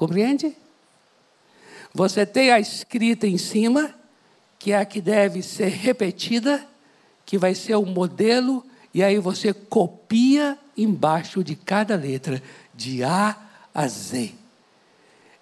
Compreende? 0.00 0.56
Você 1.92 2.24
tem 2.24 2.50
a 2.50 2.58
escrita 2.58 3.26
em 3.26 3.36
cima, 3.36 3.94
que 4.58 4.72
é 4.72 4.78
a 4.78 4.84
que 4.86 4.98
deve 4.98 5.42
ser 5.42 5.68
repetida, 5.68 6.66
que 7.26 7.36
vai 7.36 7.54
ser 7.54 7.74
o 7.74 7.84
modelo, 7.84 8.64
e 8.94 9.02
aí 9.02 9.18
você 9.18 9.52
copia 9.52 10.58
embaixo 10.74 11.44
de 11.44 11.54
cada 11.54 11.96
letra, 11.96 12.42
de 12.74 13.04
A 13.04 13.36
a 13.74 13.86
Z. 13.86 14.32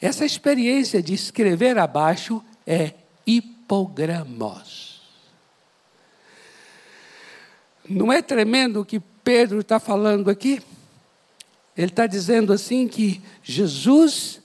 Essa 0.01 0.25
experiência 0.25 1.01
de 1.01 1.15
escrever 1.15 1.79
abaixo 1.79 2.45
é 2.67 2.95
hipogramos. 3.25 5.03
Não 7.89 8.13
é 8.13 8.21
tremendo 8.21 8.81
o 8.81 8.85
que 8.85 8.99
Pedro 9.23 9.61
está 9.61 9.79
falando 9.79 10.29
aqui? 10.29 10.61
Ele 11.77 11.93
está 11.93 12.09
dizendo 12.09 12.53
assim 12.53 12.89
que 12.89 13.23
Jesus 13.41 14.43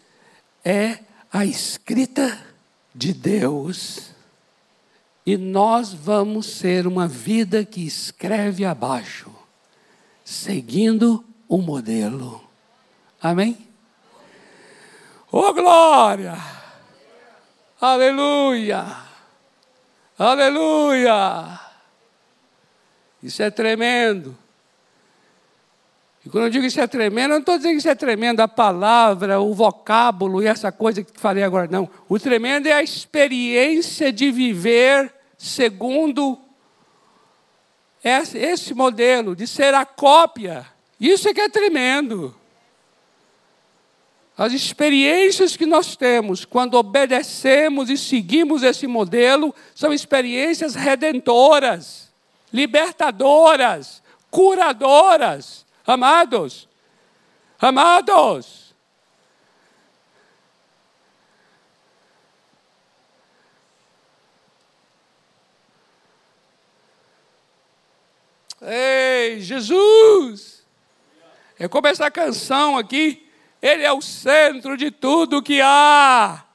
é 0.64 1.00
a 1.32 1.46
escrita 1.46 2.40
de 2.94 3.14
Deus. 3.14 4.12
E 5.26 5.38
nós 5.38 5.94
vamos 5.94 6.46
ser 6.48 6.86
uma 6.86 7.08
vida 7.08 7.64
que 7.64 7.86
escreve 7.86 8.66
abaixo, 8.66 9.34
seguindo 10.24 11.24
o 11.48 11.60
modelo. 11.60 12.44
Amém? 13.22 13.58
Oh 15.32 15.54
glória! 15.54 16.38
Aleluia! 17.80 18.86
Aleluia! 20.18 21.60
Isso 23.22 23.42
é 23.42 23.50
tremendo. 23.50 24.38
E 26.26 26.30
quando 26.30 26.46
eu 26.46 26.50
digo 26.50 26.66
isso 26.66 26.80
é 26.80 26.88
tremendo, 26.88 27.32
eu 27.32 27.36
não 27.36 27.40
estou 27.40 27.58
dizendo 27.58 27.74
que 27.74 27.80
isso 27.80 27.90
é 27.90 27.96
tremendo 27.96 28.40
a 28.40 28.48
palavra, 28.48 29.42
o 29.42 29.54
vocábulo 29.54 30.42
e 30.42 30.48
essa 30.48 30.72
coisa 30.72 31.04
que 31.04 31.20
falei 31.20 31.44
agora, 31.44 31.68
não. 31.70 31.90
O 32.08 32.18
tremendo 32.18 32.68
é 32.68 32.72
a 32.72 32.82
experiência 32.82 34.12
de 34.12 34.32
viver 34.32 35.14
segundo 35.38 36.40
esse 38.02 38.74
modelo, 38.74 39.36
de 39.36 39.46
ser 39.46 39.74
a 39.74 39.86
cópia. 39.86 40.66
Isso 41.00 41.28
é 41.28 41.34
que 41.34 41.42
é 41.42 41.50
tremendo. 41.50 42.34
As 44.38 44.54
experiências 44.54 45.58
que 45.58 45.66
nós 45.66 45.96
temos 45.96 46.46
quando 46.46 46.76
obedecemos 46.76 47.90
e 47.90 47.98
seguimos 47.98 48.64
esse 48.64 48.88
modelo 48.88 49.54
são 49.76 49.94
experiências 49.94 50.74
redentoras, 50.74 52.10
libertadoras, 52.52 54.02
curadoras 54.32 55.64
Amados, 55.86 56.68
amados. 57.60 58.64
Ei, 68.62 69.42
Jesus! 69.42 70.66
É 71.60 71.68
como 71.68 71.88
essa 71.88 72.10
canção 72.10 72.78
aqui. 72.78 73.30
Ele 73.62 73.84
é 73.84 73.92
o 73.92 74.02
centro 74.02 74.78
de 74.78 74.90
tudo 74.90 75.44
que 75.44 75.62
há. 75.62 76.46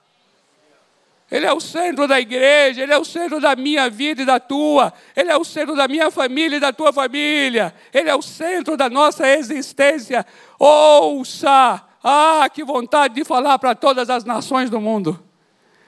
Ele 1.31 1.45
é 1.45 1.53
o 1.53 1.61
centro 1.61 2.09
da 2.09 2.19
igreja, 2.19 2.83
Ele 2.83 2.93
é 2.93 2.99
o 2.99 3.05
centro 3.05 3.39
da 3.41 3.55
minha 3.55 3.91
vida 3.91 4.23
e 4.23 4.25
da 4.25 4.41
tua, 4.41 4.93
Ele 5.15 5.31
é 5.31 5.37
o 5.37 5.45
centro 5.45 5.77
da 5.77 5.87
minha 5.87 6.11
família 6.11 6.57
e 6.57 6.61
da 6.61 6.73
tua 6.73 6.93
família, 6.93 7.75
Ele 7.93 8.09
é 8.09 8.15
o 8.15 8.23
centro 8.23 8.77
da 8.77 8.89
nossa 8.89 9.29
existência. 9.29 10.25
Ouça! 10.59 11.85
Ah, 12.03 12.49
que 12.53 12.65
vontade 12.65 13.15
de 13.15 13.25
falar 13.25 13.59
para 13.59 13.75
todas 13.75 14.09
as 14.09 14.25
nações 14.25 14.71
do 14.71 14.81
mundo. 14.81 15.23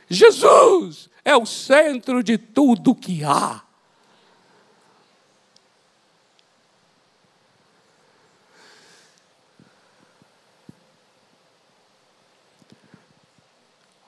Jesus 0.09 1.09
é 1.25 1.37
o 1.37 1.47
centro 1.47 2.23
de 2.23 2.37
tudo 2.37 2.95
que 2.95 3.25
há. 3.25 3.63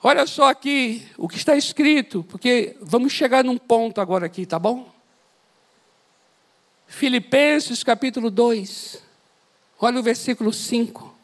Olha 0.05 0.27
só 0.27 0.49
aqui 0.49 1.07
o 1.17 1.29
que 1.29 1.37
está 1.37 1.55
escrito, 1.55 2.25
porque 2.27 2.75
vamos 2.81 3.13
chegar 3.13 3.41
num 3.41 3.57
ponto 3.57 4.01
agora 4.01 4.25
aqui, 4.25 4.45
tá 4.45 4.59
bom? 4.59 4.91
Filipenses 6.85 7.85
capítulo 7.85 8.29
2, 8.29 9.01
olha 9.79 10.01
o 10.01 10.03
versículo 10.03 10.51
5. 10.51 11.15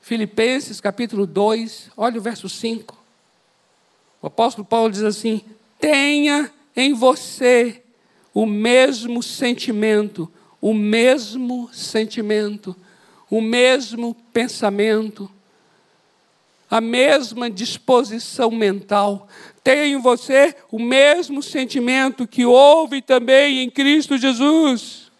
Filipenses 0.00 0.80
capítulo 0.80 1.26
2, 1.26 1.90
olha 1.94 2.18
o 2.18 2.22
verso 2.22 2.48
5. 2.48 2.96
O 4.22 4.26
apóstolo 4.28 4.66
Paulo 4.66 4.90
diz 4.90 5.02
assim: 5.02 5.42
tenha 5.78 6.50
em 6.74 6.94
você 6.94 7.82
o 8.32 8.46
mesmo 8.46 9.22
sentimento, 9.22 10.32
o 10.58 10.72
mesmo 10.72 11.68
sentimento, 11.70 12.74
o 13.28 13.42
mesmo 13.42 14.14
pensamento 14.32 15.30
a 16.70 16.80
mesma 16.80 17.50
disposição 17.50 18.50
mental. 18.50 19.28
Tenha 19.62 19.86
em 19.86 20.00
você 20.00 20.54
o 20.70 20.78
mesmo 20.78 21.42
sentimento 21.42 22.26
que 22.26 22.44
houve 22.44 23.00
também 23.02 23.60
em 23.60 23.70
Cristo 23.70 24.18
Jesus. 24.18 25.10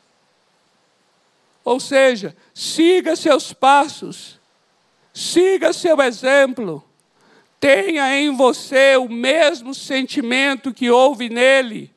Ou 1.64 1.78
seja, 1.78 2.34
siga 2.54 3.14
seus 3.14 3.52
passos, 3.52 4.40
siga 5.12 5.72
seu 5.72 6.00
exemplo, 6.00 6.82
tenha 7.61 8.18
em 8.18 8.34
você 8.34 8.96
o 8.96 9.08
mesmo 9.08 9.74
sentimento 9.74 10.72
que 10.72 10.90
houve 10.90 11.28
nele, 11.28 11.92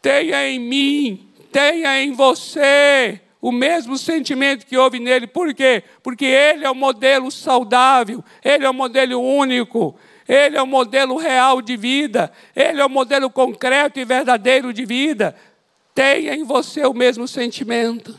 tenha 0.00 0.48
em 0.48 0.58
mim, 0.58 1.28
tenha 1.52 2.02
em 2.02 2.10
você 2.10 3.21
o 3.42 3.50
mesmo 3.50 3.98
sentimento 3.98 4.64
que 4.64 4.76
houve 4.76 5.00
nele. 5.00 5.26
Por 5.26 5.52
quê? 5.52 5.82
Porque 6.00 6.24
ele 6.24 6.64
é 6.64 6.70
o 6.70 6.74
modelo 6.76 7.28
saudável, 7.28 8.24
ele 8.42 8.64
é 8.64 8.70
o 8.70 8.74
modelo 8.74 9.20
único, 9.20 9.98
ele 10.28 10.56
é 10.56 10.62
o 10.62 10.66
modelo 10.66 11.16
real 11.16 11.60
de 11.60 11.76
vida, 11.76 12.32
ele 12.54 12.80
é 12.80 12.86
o 12.86 12.88
modelo 12.88 13.28
concreto 13.28 13.98
e 13.98 14.04
verdadeiro 14.04 14.72
de 14.72 14.84
vida. 14.84 15.34
Tenha 15.92 16.36
em 16.36 16.44
você 16.44 16.86
o 16.86 16.94
mesmo 16.94 17.26
sentimento. 17.26 18.18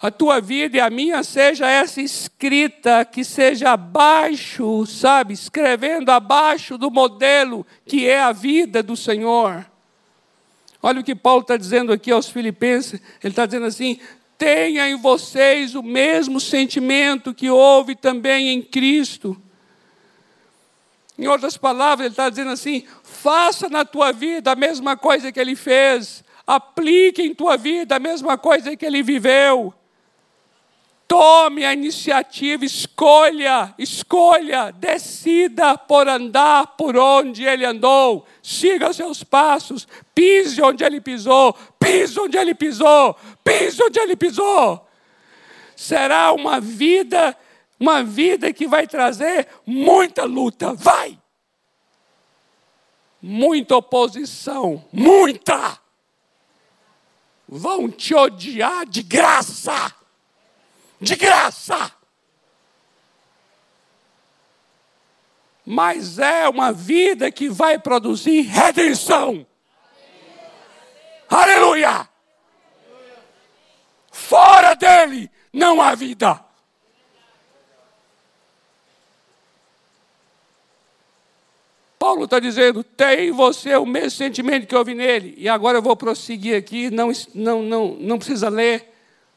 A 0.00 0.10
tua 0.10 0.40
vida 0.40 0.76
e 0.76 0.80
a 0.80 0.88
minha 0.88 1.24
seja 1.24 1.68
essa 1.68 2.00
escrita 2.00 3.04
que 3.04 3.24
seja 3.24 3.72
abaixo, 3.72 4.86
sabe, 4.86 5.34
escrevendo 5.34 6.10
abaixo 6.10 6.78
do 6.78 6.92
modelo 6.92 7.66
que 7.84 8.08
é 8.08 8.20
a 8.20 8.30
vida 8.30 8.84
do 8.84 8.96
Senhor. 8.96 9.69
Olha 10.82 11.00
o 11.00 11.04
que 11.04 11.14
Paulo 11.14 11.42
está 11.42 11.56
dizendo 11.56 11.92
aqui 11.92 12.10
aos 12.10 12.28
Filipenses. 12.28 13.00
Ele 13.22 13.32
está 13.32 13.44
dizendo 13.44 13.66
assim: 13.66 13.98
tenha 14.38 14.88
em 14.88 14.96
vocês 14.96 15.74
o 15.74 15.82
mesmo 15.82 16.40
sentimento 16.40 17.34
que 17.34 17.50
houve 17.50 17.94
também 17.94 18.48
em 18.48 18.62
Cristo. 18.62 19.40
Em 21.18 21.26
outras 21.26 21.58
palavras, 21.58 22.06
ele 22.06 22.12
está 22.14 22.30
dizendo 22.30 22.50
assim: 22.50 22.84
faça 23.02 23.68
na 23.68 23.84
tua 23.84 24.12
vida 24.12 24.52
a 24.52 24.56
mesma 24.56 24.96
coisa 24.96 25.30
que 25.30 25.38
ele 25.38 25.54
fez, 25.54 26.24
aplique 26.46 27.20
em 27.20 27.34
tua 27.34 27.58
vida 27.58 27.96
a 27.96 28.00
mesma 28.00 28.38
coisa 28.38 28.74
que 28.74 28.86
ele 28.86 29.02
viveu. 29.02 29.74
Tome 31.10 31.64
a 31.66 31.72
iniciativa, 31.72 32.64
escolha, 32.64 33.74
escolha, 33.76 34.70
decida 34.70 35.76
por 35.76 36.06
andar 36.06 36.76
por 36.76 36.96
onde 36.96 37.44
ele 37.44 37.64
andou, 37.64 38.24
siga 38.40 38.92
seus 38.92 39.24
passos, 39.24 39.88
pise 40.14 40.62
onde 40.62 40.84
ele 40.84 41.00
pisou, 41.00 41.52
pise 41.80 42.20
onde 42.20 42.38
ele 42.38 42.54
pisou, 42.54 43.16
pise 43.42 43.82
onde 43.82 43.98
ele 43.98 44.14
pisou. 44.14 44.86
Será 45.74 46.30
uma 46.30 46.60
vida, 46.60 47.36
uma 47.80 48.04
vida 48.04 48.52
que 48.52 48.68
vai 48.68 48.86
trazer 48.86 49.48
muita 49.66 50.22
luta, 50.22 50.74
vai. 50.74 51.18
Muita 53.20 53.78
oposição, 53.78 54.84
muita. 54.92 55.76
Vão 57.48 57.90
te 57.90 58.14
odiar 58.14 58.86
de 58.86 59.02
graça 59.02 59.98
de 61.00 61.16
graça. 61.16 61.92
Mas 65.64 66.18
é 66.18 66.48
uma 66.48 66.72
vida 66.72 67.30
que 67.30 67.48
vai 67.48 67.78
produzir 67.78 68.42
redenção. 68.42 69.46
Aleluia! 71.28 72.08
Fora 74.10 74.74
dele 74.74 75.30
não 75.52 75.80
há 75.80 75.94
vida. 75.94 76.44
Paulo 81.98 82.24
está 82.24 82.40
dizendo: 82.40 82.82
tem 82.82 83.30
você 83.30 83.76
o 83.76 83.86
mesmo 83.86 84.10
sentimento 84.10 84.66
que 84.66 84.74
houve 84.74 84.94
nele. 84.94 85.34
E 85.36 85.48
agora 85.48 85.78
eu 85.78 85.82
vou 85.82 85.96
prosseguir 85.96 86.56
aqui, 86.56 86.90
não, 86.90 87.12
não, 87.34 87.62
não, 87.62 87.96
não 88.00 88.18
precisa 88.18 88.48
ler 88.48 88.89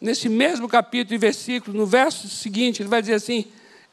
nesse 0.03 0.27
mesmo 0.27 0.67
capítulo 0.67 1.15
e 1.15 1.17
versículo, 1.17 1.77
no 1.77 1.85
verso 1.85 2.27
seguinte, 2.27 2.81
ele 2.81 2.89
vai 2.89 2.99
dizer 2.99 3.13
assim: 3.13 3.45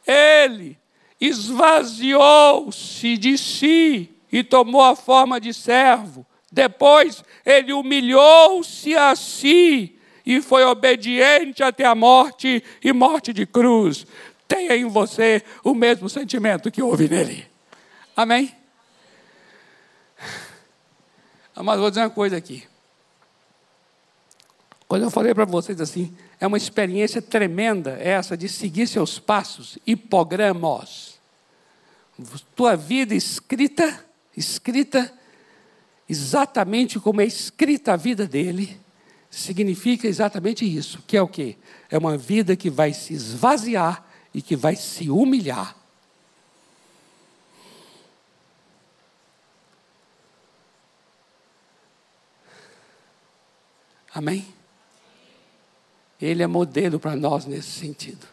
Ele 0.05 0.77
esvaziou-se 1.21 3.17
de 3.17 3.39
si 3.39 4.11
e 4.33 4.43
tomou 4.43 4.83
a 4.83 4.97
forma 4.97 5.41
de 5.41 5.55
servo. 5.55 6.27
Depois, 6.51 7.23
ele 7.47 7.73
humilhou-se 7.73 8.97
a 8.97 9.15
si 9.15 9.97
e 10.27 10.43
foi 10.43 10.65
obediente 10.65 11.63
até 11.63 11.85
a 11.85 11.95
morte 11.95 12.61
e 12.83 12.93
morte 12.93 13.33
de 13.33 13.47
cruz. 13.47 14.05
Tenha 14.49 14.77
em 14.77 14.87
você 14.87 15.45
o 15.63 15.75
mesmo 15.75 16.09
sentimento 16.09 16.73
que 16.73 16.83
houve 16.83 17.09
nele. 17.09 17.47
Amém? 18.17 18.53
Mas 21.55 21.79
vou 21.79 21.89
dizer 21.89 22.01
uma 22.01 22.11
coisa 22.11 22.37
aqui. 22.37 22.70
Quando 24.91 25.05
eu 25.05 25.11
falei 25.13 25.33
para 25.33 25.45
vocês 25.45 25.81
assim, 25.81 26.13
é 26.41 26.45
uma 26.49 26.57
experiência 26.57 27.23
tremenda 27.23 27.93
essa 27.93 28.37
de 28.37 28.49
seguir 28.49 28.89
seus 28.89 29.21
passos, 29.21 29.79
hipogramos. 29.87 31.15
Tua 32.57 32.75
vida 32.75 33.15
escrita, 33.15 34.05
escrita 34.37 35.17
exatamente 36.09 36.99
como 36.99 37.21
é 37.21 37.25
escrita 37.25 37.93
a 37.93 37.97
vida 37.97 38.27
dele, 38.27 38.81
significa 39.31 40.09
exatamente 40.09 40.65
isso, 40.65 41.01
que 41.07 41.17
é 41.17 41.23
o 41.23 41.29
quê? 41.29 41.57
É 41.89 41.97
uma 41.97 42.19
vida 42.19 42.57
que 42.57 42.69
vai 42.69 42.93
se 42.93 43.15
esvaziar 43.15 44.05
e 44.35 44.43
que 44.43 44.57
vai 44.57 44.75
se 44.75 45.09
humilhar. 45.09 45.77
Amém? 54.13 54.60
Ele 56.21 56.43
é 56.43 56.47
modelo 56.47 57.01
para 57.01 57.17
nós 57.17 57.47
nesse 57.47 57.71
sentido. 57.71 58.27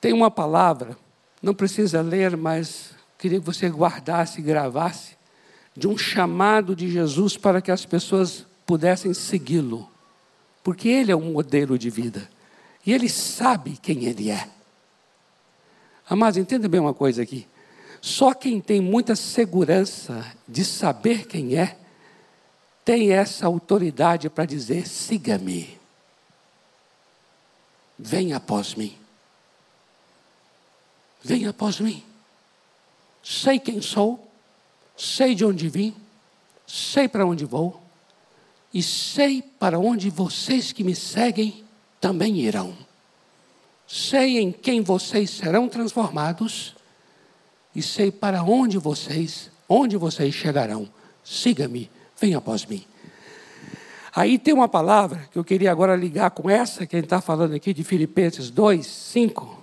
Tem 0.00 0.12
uma 0.12 0.30
palavra, 0.30 0.96
não 1.42 1.54
precisa 1.54 2.00
ler, 2.00 2.36
mas 2.36 2.92
queria 3.18 3.38
que 3.38 3.44
você 3.44 3.68
guardasse 3.68 4.40
e 4.40 4.42
gravasse, 4.42 5.16
de 5.76 5.86
um 5.86 5.96
chamado 5.96 6.74
de 6.74 6.90
Jesus 6.90 7.36
para 7.36 7.60
que 7.60 7.70
as 7.70 7.84
pessoas 7.84 8.46
pudessem 8.66 9.12
segui-lo. 9.12 9.88
Porque 10.62 10.88
ele 10.88 11.12
é 11.12 11.16
um 11.16 11.32
modelo 11.32 11.78
de 11.78 11.90
vida. 11.90 12.28
E 12.84 12.92
ele 12.92 13.08
sabe 13.08 13.76
quem 13.76 14.04
ele 14.06 14.30
é. 14.30 14.48
Amados, 16.08 16.38
entenda 16.38 16.68
bem 16.68 16.80
uma 16.80 16.94
coisa 16.94 17.22
aqui. 17.22 17.46
Só 18.00 18.32
quem 18.32 18.60
tem 18.60 18.80
muita 18.80 19.14
segurança 19.14 20.24
de 20.48 20.64
saber 20.64 21.26
quem 21.26 21.56
é, 21.56 21.76
tem 22.90 23.12
essa 23.12 23.46
autoridade 23.46 24.28
para 24.28 24.44
dizer: 24.44 24.84
siga-me, 24.84 25.78
venha 27.96 28.38
após 28.38 28.74
mim, 28.74 28.98
venha 31.22 31.50
após 31.50 31.78
mim, 31.78 32.02
sei 33.22 33.60
quem 33.60 33.80
sou, 33.80 34.28
sei 34.96 35.36
de 35.36 35.44
onde 35.44 35.68
vim, 35.68 35.94
sei 36.66 37.06
para 37.06 37.24
onde 37.24 37.44
vou, 37.44 37.80
e 38.74 38.82
sei 38.82 39.40
para 39.40 39.78
onde 39.78 40.10
vocês 40.10 40.72
que 40.72 40.82
me 40.82 40.96
seguem 40.96 41.62
também 42.00 42.38
irão. 42.38 42.76
Sei 43.86 44.40
em 44.40 44.50
quem 44.50 44.82
vocês 44.82 45.30
serão 45.30 45.68
transformados, 45.68 46.74
e 47.72 47.82
sei 47.84 48.10
para 48.10 48.42
onde 48.42 48.78
vocês, 48.78 49.48
onde 49.68 49.96
vocês 49.96 50.34
chegarão. 50.34 50.88
Siga-me, 51.22 51.88
venha 52.20 52.38
após 52.38 52.66
mim. 52.66 52.84
Aí 54.14 54.38
tem 54.38 54.52
uma 54.52 54.68
palavra 54.68 55.28
que 55.32 55.38
eu 55.38 55.44
queria 55.44 55.70
agora 55.72 55.96
ligar 55.96 56.30
com 56.30 56.50
essa, 56.50 56.86
que 56.86 56.94
a 56.94 56.98
gente 56.98 57.06
está 57.06 57.20
falando 57.20 57.54
aqui 57.54 57.72
de 57.72 57.82
Filipenses 57.82 58.50
2, 58.50 58.86
5 58.86 59.60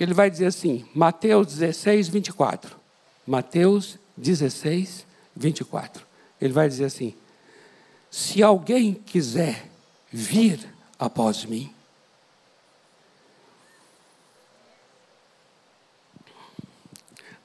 que 0.00 0.04
ele 0.04 0.14
vai 0.14 0.30
dizer 0.30 0.46
assim, 0.46 0.88
Mateus 0.94 1.46
16, 1.48 2.08
24. 2.08 2.74
Mateus 3.26 3.98
16, 4.16 5.04
24. 5.36 6.06
Ele 6.40 6.54
vai 6.54 6.66
dizer 6.70 6.86
assim: 6.86 7.14
Se 8.10 8.42
alguém 8.42 8.94
quiser 8.94 9.68
vir 10.10 10.66
após 10.98 11.44
mim, 11.44 11.70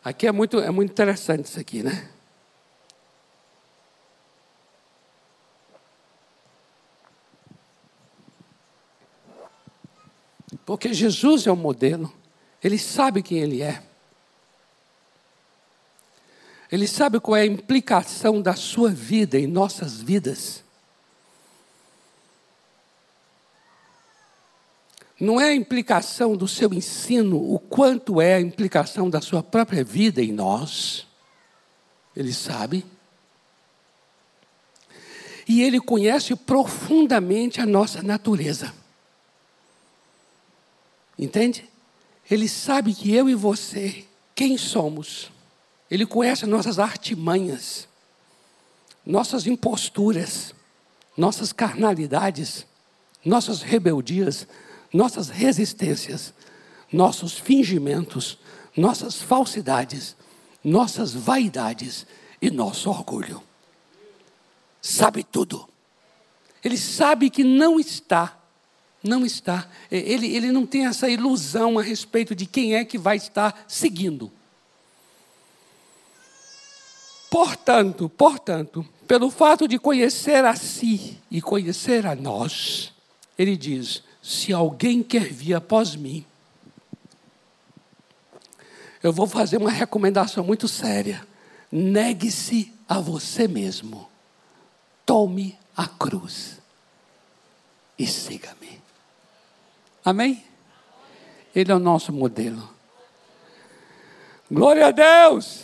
Aqui 0.01 0.25
é 0.27 0.31
muito, 0.31 0.59
é 0.59 0.69
muito 0.69 0.91
interessante 0.91 1.47
isso 1.47 1.59
aqui, 1.59 1.83
né? 1.83 2.07
Porque 10.65 10.93
Jesus 10.93 11.47
é 11.47 11.51
o 11.51 11.55
modelo. 11.55 12.13
Ele 12.63 12.77
sabe 12.77 13.21
quem 13.23 13.39
ele 13.39 13.61
é. 13.61 13.83
Ele 16.71 16.87
sabe 16.87 17.19
qual 17.19 17.35
é 17.35 17.41
a 17.41 17.45
implicação 17.45 18.41
da 18.41 18.55
sua 18.55 18.89
vida 18.89 19.39
em 19.39 19.47
nossas 19.47 20.01
vidas. 20.01 20.63
Não 25.19 25.39
é 25.39 25.49
a 25.49 25.55
implicação 25.55 26.35
do 26.35 26.47
seu 26.47 26.73
ensino, 26.73 27.37
o 27.37 27.57
quanto 27.57 28.19
é 28.19 28.35
a 28.35 28.41
implicação 28.41 29.09
da 29.09 29.21
sua 29.21 29.41
própria 29.41 29.83
vida 29.83 30.21
em 30.21 30.33
nós. 30.33 31.07
Ele 32.15 32.33
sabe. 32.33 32.85
E 35.47 35.61
ele 35.61 35.79
conhece 35.79 36.35
profundamente 36.35 37.61
a 37.61 37.65
nossa 37.65 38.01
natureza. 38.01 38.73
Entende? 41.17 41.69
Ele 42.29 42.49
sabe 42.49 42.93
que 42.93 43.13
eu 43.13 43.29
e 43.29 43.35
você, 43.35 44.05
quem 44.33 44.57
somos. 44.57 45.31
Ele 45.89 46.05
conhece 46.05 46.45
nossas 46.45 46.79
artimanhas, 46.79 47.87
nossas 49.05 49.45
imposturas, 49.45 50.53
nossas 51.15 51.53
carnalidades, 51.53 52.65
nossas 53.23 53.61
rebeldias, 53.61 54.47
nossas 54.91 55.29
resistências, 55.29 56.33
nossos 56.91 57.37
fingimentos, 57.37 58.37
nossas 58.75 59.21
falsidades, 59.21 60.15
nossas 60.63 61.13
vaidades 61.13 62.05
e 62.41 62.49
nosso 62.49 62.89
orgulho. 62.89 63.41
Sabe 64.81 65.23
tudo. 65.23 65.67
Ele 66.63 66.77
sabe 66.77 67.29
que 67.29 67.43
não 67.43 67.79
está 67.79 68.37
não 69.05 69.25
está. 69.25 69.69
É, 69.89 69.97
ele, 69.97 70.35
ele 70.35 70.51
não 70.51 70.65
tem 70.65 70.85
essa 70.85 71.09
ilusão 71.09 71.79
a 71.79 71.81
respeito 71.81 72.35
de 72.35 72.45
quem 72.45 72.75
é 72.75 72.83
que 72.83 72.97
vai 72.97 73.17
estar 73.17 73.65
seguindo. 73.67 74.31
Portanto, 77.29 78.09
portanto, 78.09 78.85
pelo 79.07 79.29
fato 79.29 79.67
de 79.67 79.77
conhecer 79.77 80.43
a 80.45 80.55
si 80.55 81.17
e 81.29 81.41
conhecer 81.41 82.05
a 82.05 82.15
nós, 82.15 82.93
ele 83.37 83.57
diz: 83.57 84.03
se 84.21 84.53
alguém 84.53 85.03
quer 85.03 85.31
vir 85.31 85.53
após 85.53 85.95
mim, 85.95 86.25
eu 89.03 89.13
vou 89.13 89.27
fazer 89.27 89.57
uma 89.57 89.71
recomendação 89.71 90.43
muito 90.43 90.67
séria. 90.67 91.27
Negue-se 91.71 92.73
a 92.87 92.99
você 92.99 93.47
mesmo. 93.47 94.09
Tome 95.05 95.57
a 95.75 95.87
cruz 95.87 96.59
e 97.97 98.07
siga-me. 98.07 98.84
Amém? 100.05 100.43
Ele 101.55 101.71
é 101.71 101.75
o 101.75 101.79
nosso 101.79 102.13
modelo. 102.13 102.69
Glória 104.51 104.85
a 104.85 104.91
Deus! 104.91 105.63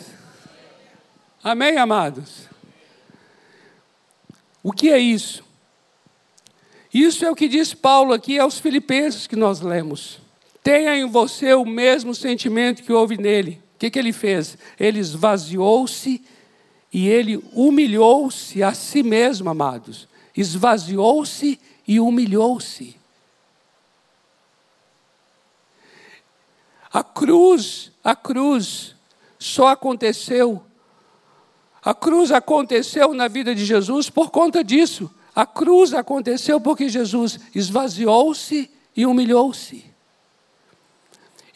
Amém, 1.44 1.76
amados? 1.76 2.48
O 4.60 4.72
que 4.72 4.90
é 4.90 4.98
isso? 4.98 5.44
Isso 6.92 7.24
é 7.24 7.30
o 7.30 7.36
que 7.36 7.46
diz 7.46 7.72
Paulo 7.72 8.12
aqui 8.12 8.38
aos 8.38 8.58
Filipenses 8.58 9.28
que 9.28 9.36
nós 9.36 9.60
lemos. 9.60 10.18
Tenha 10.62 10.96
em 10.96 11.08
você 11.08 11.54
o 11.54 11.64
mesmo 11.64 12.12
sentimento 12.12 12.82
que 12.82 12.92
houve 12.92 13.16
nele. 13.16 13.62
O 13.76 13.78
que, 13.78 13.90
que 13.90 13.98
ele 13.98 14.12
fez? 14.12 14.58
Ele 14.78 14.98
esvaziou-se 14.98 16.22
e 16.92 17.08
ele 17.08 17.42
humilhou-se 17.52 18.62
a 18.62 18.74
si 18.74 19.02
mesmo, 19.02 19.48
amados. 19.48 20.08
Esvaziou-se 20.36 21.60
e 21.86 22.00
humilhou-se. 22.00 23.01
A 26.92 27.02
cruz, 27.02 27.90
a 28.04 28.14
cruz 28.14 28.94
só 29.38 29.68
aconteceu. 29.68 30.62
A 31.82 31.94
cruz 31.94 32.30
aconteceu 32.30 33.14
na 33.14 33.28
vida 33.28 33.54
de 33.54 33.64
Jesus 33.64 34.10
por 34.10 34.30
conta 34.30 34.62
disso. 34.62 35.10
A 35.34 35.46
cruz 35.46 35.94
aconteceu 35.94 36.60
porque 36.60 36.88
Jesus 36.88 37.40
esvaziou-se 37.54 38.70
e 38.94 39.06
humilhou-se. 39.06 39.84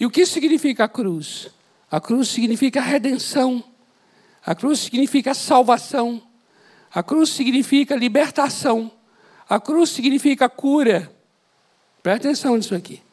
E 0.00 0.06
o 0.06 0.10
que 0.10 0.24
significa 0.24 0.84
a 0.84 0.88
cruz? 0.88 1.48
A 1.90 2.00
cruz 2.00 2.28
significa 2.28 2.80
redenção. 2.80 3.62
A 4.44 4.54
cruz 4.54 4.80
significa 4.80 5.34
salvação. 5.34 6.22
A 6.92 7.02
cruz 7.02 7.30
significa 7.30 7.94
libertação. 7.94 8.90
A 9.48 9.60
cruz 9.60 9.90
significa 9.90 10.48
cura. 10.48 11.12
Presta 12.02 12.28
atenção 12.28 12.56
nisso 12.56 12.74
aqui. 12.74 13.05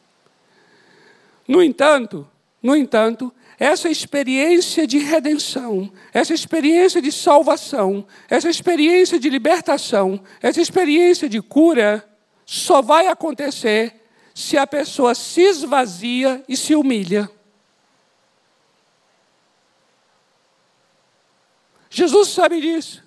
No 1.46 1.62
entanto, 1.62 2.28
no 2.62 2.74
entanto, 2.74 3.32
essa 3.58 3.88
experiência 3.88 4.86
de 4.86 4.98
redenção, 4.98 5.92
essa 6.12 6.32
experiência 6.34 7.00
de 7.00 7.12
salvação, 7.12 8.06
essa 8.28 8.48
experiência 8.48 9.18
de 9.18 9.28
libertação, 9.28 10.22
essa 10.42 10.60
experiência 10.60 11.28
de 11.28 11.40
cura, 11.40 12.08
só 12.44 12.82
vai 12.82 13.06
acontecer 13.06 14.02
se 14.34 14.58
a 14.58 14.66
pessoa 14.66 15.14
se 15.14 15.42
esvazia 15.42 16.42
e 16.48 16.56
se 16.56 16.74
humilha. 16.74 17.30
Jesus 21.88 22.28
sabe 22.28 22.60
disso. 22.60 23.04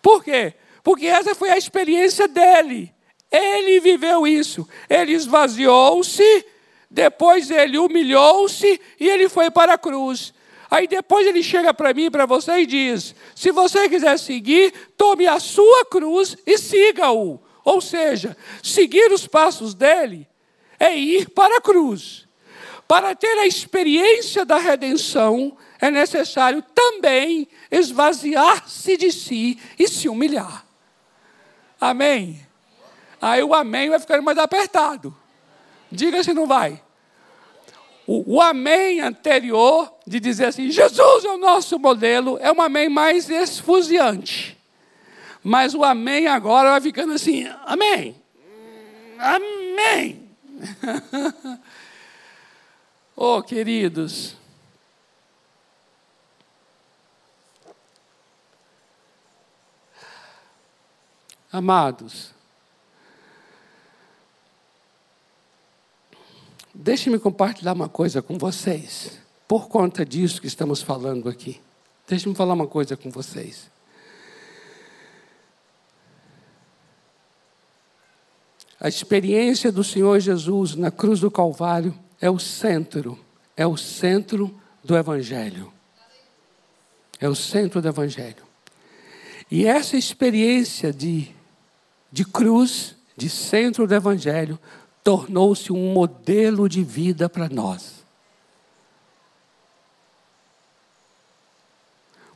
Por 0.00 0.24
quê? 0.24 0.54
Porque 0.82 1.06
essa 1.06 1.34
foi 1.34 1.50
a 1.50 1.58
experiência 1.58 2.26
dele. 2.26 2.94
Ele 3.30 3.80
viveu 3.80 4.26
isso. 4.26 4.66
Ele 4.88 5.12
esvaziou-se 5.12 6.46
depois 6.94 7.50
ele 7.50 7.76
humilhou-se 7.76 8.80
e 9.00 9.08
ele 9.10 9.28
foi 9.28 9.50
para 9.50 9.74
a 9.74 9.78
cruz. 9.78 10.32
Aí 10.70 10.86
depois 10.86 11.26
ele 11.26 11.42
chega 11.42 11.74
para 11.74 11.92
mim, 11.92 12.08
para 12.08 12.24
você 12.24 12.60
e 12.60 12.66
diz: 12.66 13.16
se 13.34 13.50
você 13.50 13.88
quiser 13.88 14.16
seguir, 14.16 14.72
tome 14.96 15.26
a 15.26 15.40
sua 15.40 15.84
cruz 15.86 16.36
e 16.46 16.56
siga-o. 16.56 17.40
Ou 17.64 17.80
seja, 17.80 18.36
seguir 18.62 19.10
os 19.10 19.26
passos 19.26 19.74
dele 19.74 20.28
é 20.78 20.96
ir 20.96 21.30
para 21.30 21.56
a 21.56 21.60
cruz. 21.60 22.28
Para 22.86 23.12
ter 23.12 23.38
a 23.38 23.46
experiência 23.46 24.44
da 24.44 24.58
redenção, 24.58 25.56
é 25.80 25.90
necessário 25.90 26.62
também 26.72 27.48
esvaziar-se 27.72 28.96
de 28.96 29.10
si 29.10 29.58
e 29.76 29.88
se 29.88 30.08
humilhar. 30.08 30.64
Amém? 31.80 32.46
Aí 33.20 33.42
o 33.42 33.52
amém 33.52 33.90
vai 33.90 33.98
ficando 33.98 34.22
mais 34.22 34.38
apertado. 34.38 35.16
Diga 35.90 36.22
se 36.22 36.32
não 36.32 36.46
vai. 36.46 36.83
O, 38.06 38.36
o, 38.36 38.42
amém 38.42 39.00
anterior, 39.00 39.92
de 40.06 40.20
dizer 40.20 40.46
assim, 40.46 40.70
Jesus 40.70 41.24
é 41.24 41.30
o 41.30 41.38
nosso 41.38 41.78
modelo, 41.78 42.38
é 42.40 42.52
um 42.52 42.60
amém 42.60 42.88
mais 42.88 43.30
esfuziante. 43.30 44.58
Mas 45.42 45.74
o 45.74 45.82
amém 45.82 46.26
agora 46.26 46.70
vai 46.70 46.80
ficando 46.80 47.14
assim, 47.14 47.46
amém. 47.64 48.14
Amém. 49.18 50.28
oh, 53.16 53.42
queridos. 53.42 54.36
Amados, 61.50 62.33
Deixe-me 66.74 67.18
compartilhar 67.18 67.72
uma 67.72 67.88
coisa 67.88 68.20
com 68.20 68.36
vocês. 68.36 69.22
por 69.46 69.68
conta 69.68 70.04
disso 70.06 70.40
que 70.40 70.46
estamos 70.46 70.80
falando 70.80 71.28
aqui. 71.28 71.60
Deixe-me 72.08 72.34
falar 72.34 72.54
uma 72.54 72.66
coisa 72.66 72.96
com 72.96 73.10
vocês. 73.10 73.70
A 78.80 78.88
experiência 78.88 79.70
do 79.70 79.84
Senhor 79.84 80.18
Jesus 80.18 80.74
na 80.74 80.90
cruz 80.90 81.20
do 81.20 81.30
Calvário 81.30 81.94
é 82.20 82.28
o 82.28 82.38
centro, 82.38 83.18
é 83.56 83.66
o 83.66 83.76
centro 83.76 84.58
do 84.82 84.96
Evangelho. 84.96 85.72
É 87.20 87.28
o 87.28 87.34
centro 87.34 87.80
do 87.80 87.88
Evangelho. 87.88 88.42
E 89.50 89.66
essa 89.66 89.96
experiência 89.96 90.92
de, 90.92 91.30
de 92.10 92.24
cruz, 92.24 92.96
de 93.16 93.28
centro 93.28 93.86
do 93.86 93.94
Evangelho, 93.94 94.58
tornou-se 95.04 95.70
um 95.70 95.92
modelo 95.92 96.66
de 96.66 96.82
vida 96.82 97.28
para 97.28 97.48
nós. 97.50 98.02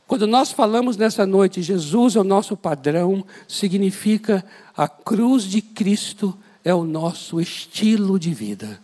Quando 0.07 0.25
nós 0.25 0.51
falamos 0.51 0.95
nessa 0.95 1.25
noite, 1.25 1.61
Jesus 1.61 2.15
é 2.15 2.19
o 2.19 2.23
nosso 2.23 2.55
padrão, 2.55 3.25
significa 3.47 4.45
a 4.77 4.87
cruz 4.87 5.43
de 5.43 5.61
Cristo 5.61 6.37
é 6.63 6.73
o 6.73 6.83
nosso 6.83 7.41
estilo 7.41 8.19
de 8.19 8.33
vida. 8.33 8.81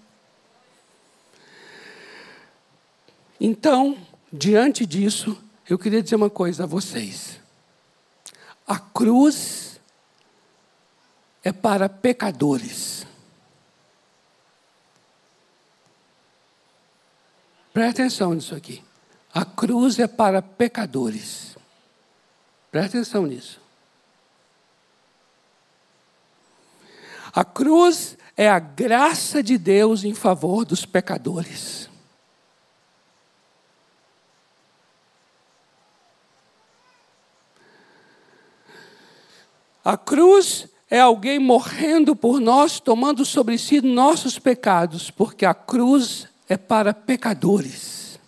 Então, 3.39 3.97
diante 4.31 4.85
disso, 4.85 5.37
eu 5.69 5.77
queria 5.77 6.01
dizer 6.01 6.15
uma 6.15 6.29
coisa 6.29 6.63
a 6.63 6.67
vocês. 6.67 7.39
A 8.67 8.79
cruz 8.79 9.79
é 11.43 11.51
para 11.51 11.89
pecadores. 11.89 13.04
Presta 17.75 18.03
atenção 18.03 18.33
nisso 18.33 18.55
aqui. 18.55 18.81
A 19.33 19.43
cruz 19.43 19.99
é 19.99 20.07
para 20.07 20.41
pecadores. 20.41 21.57
Presta 22.71 22.99
atenção 22.99 23.25
nisso. 23.25 23.59
A 27.33 27.43
cruz 27.43 28.17
é 28.37 28.47
a 28.47 28.59
graça 28.59 29.43
de 29.43 29.57
Deus 29.57 30.05
em 30.05 30.13
favor 30.13 30.63
dos 30.63 30.85
pecadores. 30.85 31.89
A 39.83 39.97
cruz 39.97 40.69
é 40.89 41.01
alguém 41.01 41.39
morrendo 41.39 42.15
por 42.15 42.39
nós, 42.39 42.79
tomando 42.79 43.25
sobre 43.25 43.57
si 43.57 43.81
nossos 43.81 44.39
pecados, 44.39 45.11
porque 45.11 45.45
a 45.45 45.53
cruz 45.53 46.33
é 46.47 46.57
para 46.57 46.93
pecadores. 46.93 48.19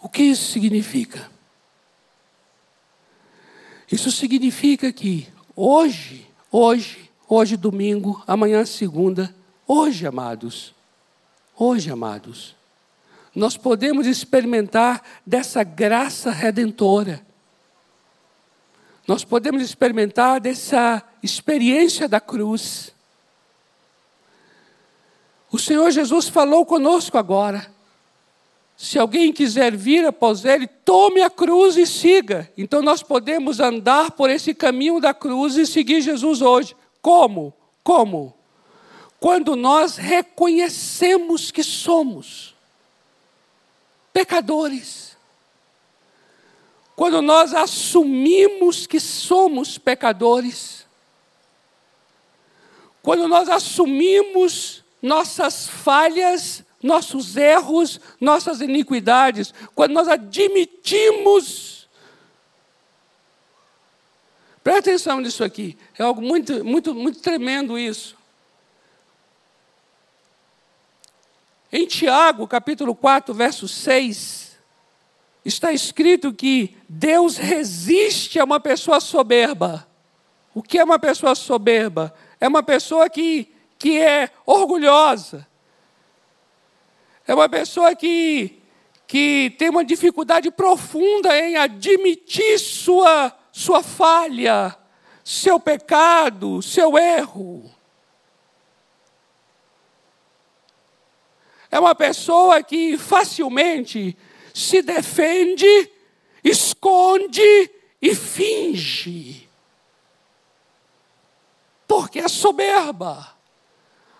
O 0.00 0.08
que 0.08 0.22
isso 0.22 0.50
significa? 0.50 1.30
Isso 3.90 4.10
significa 4.10 4.92
que 4.92 5.28
hoje, 5.54 6.26
hoje, 6.50 7.10
hoje 7.28 7.56
domingo, 7.56 8.22
amanhã 8.26 8.64
segunda, 8.64 9.34
hoje, 9.66 10.06
amados, 10.06 10.74
hoje, 11.56 11.90
amados, 11.90 12.56
nós 13.34 13.56
podemos 13.56 14.06
experimentar 14.06 15.02
dessa 15.26 15.62
graça 15.62 16.30
redentora. 16.30 17.24
Nós 19.06 19.24
podemos 19.24 19.62
experimentar 19.62 20.40
dessa 20.40 21.02
experiência 21.22 22.08
da 22.08 22.20
cruz. 22.20 22.92
O 25.52 25.58
Senhor 25.58 25.90
Jesus 25.90 26.30
falou 26.30 26.64
conosco 26.64 27.18
agora. 27.18 27.70
Se 28.74 28.98
alguém 28.98 29.34
quiser 29.34 29.76
vir 29.76 30.04
após 30.06 30.46
ele, 30.46 30.66
tome 30.66 31.20
a 31.20 31.28
cruz 31.28 31.76
e 31.76 31.86
siga. 31.86 32.50
Então 32.56 32.80
nós 32.80 33.02
podemos 33.02 33.60
andar 33.60 34.12
por 34.12 34.30
esse 34.30 34.54
caminho 34.54 34.98
da 34.98 35.12
cruz 35.12 35.56
e 35.56 35.66
seguir 35.66 36.00
Jesus 36.00 36.40
hoje. 36.40 36.74
Como? 37.02 37.52
Como? 37.84 38.34
Quando 39.20 39.54
nós 39.54 39.98
reconhecemos 39.98 41.50
que 41.50 41.62
somos 41.62 42.54
pecadores. 44.10 45.16
Quando 46.96 47.20
nós 47.20 47.52
assumimos 47.52 48.86
que 48.86 48.98
somos 48.98 49.76
pecadores. 49.76 50.86
Quando 53.02 53.28
nós 53.28 53.50
assumimos 53.50 54.81
nossas 55.02 55.68
falhas 55.68 56.64
nossos 56.82 57.36
erros, 57.36 58.00
nossas 58.20 58.60
iniquidades, 58.60 59.54
quando 59.74 59.92
nós 59.92 60.08
admitimos. 60.08 61.88
Presta 64.64 64.90
atenção 64.90 65.20
nisso 65.20 65.42
aqui, 65.42 65.78
é 65.98 66.02
algo 66.02 66.20
muito, 66.20 66.64
muito, 66.64 66.94
muito 66.94 67.20
tremendo 67.20 67.78
isso. 67.78 68.16
Em 71.72 71.86
Tiago, 71.86 72.46
capítulo 72.46 72.94
4, 72.94 73.32
verso 73.32 73.66
6, 73.66 74.58
está 75.44 75.72
escrito 75.72 76.32
que 76.32 76.76
Deus 76.86 77.38
resiste 77.38 78.38
a 78.38 78.44
uma 78.44 78.60
pessoa 78.60 79.00
soberba. 79.00 79.88
O 80.54 80.62
que 80.62 80.78
é 80.78 80.84
uma 80.84 80.98
pessoa 80.98 81.34
soberba? 81.34 82.14
É 82.38 82.46
uma 82.46 82.62
pessoa 82.62 83.08
que, 83.08 83.51
que 83.82 84.00
é 84.00 84.30
orgulhosa, 84.46 85.44
é 87.26 87.34
uma 87.34 87.48
pessoa 87.48 87.96
que, 87.96 88.62
que 89.08 89.52
tem 89.58 89.70
uma 89.70 89.84
dificuldade 89.84 90.52
profunda 90.52 91.36
em 91.36 91.56
admitir 91.56 92.60
sua, 92.60 93.36
sua 93.50 93.82
falha, 93.82 94.78
seu 95.24 95.58
pecado, 95.58 96.62
seu 96.62 96.96
erro. 96.96 97.68
É 101.68 101.80
uma 101.80 101.96
pessoa 101.96 102.62
que 102.62 102.96
facilmente 102.96 104.16
se 104.54 104.80
defende, 104.80 105.90
esconde 106.44 107.68
e 108.00 108.14
finge. 108.14 109.48
Porque 111.88 112.20
é 112.20 112.28
soberba. 112.28 113.41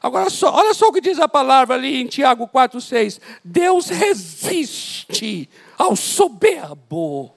Agora, 0.03 0.29
só, 0.29 0.53
olha 0.53 0.75
só 0.75 0.89
o 0.89 0.93
que 0.93 1.01
diz 1.01 1.21
a 1.21 1.29
palavra 1.29 1.77
ali 1.77 2.03
em 2.03 2.07
Tiago 2.07 2.49
4,6. 2.49 3.21
Deus 3.45 3.89
resiste 3.89 5.49
ao 5.79 5.95
soberbo. 5.95 7.33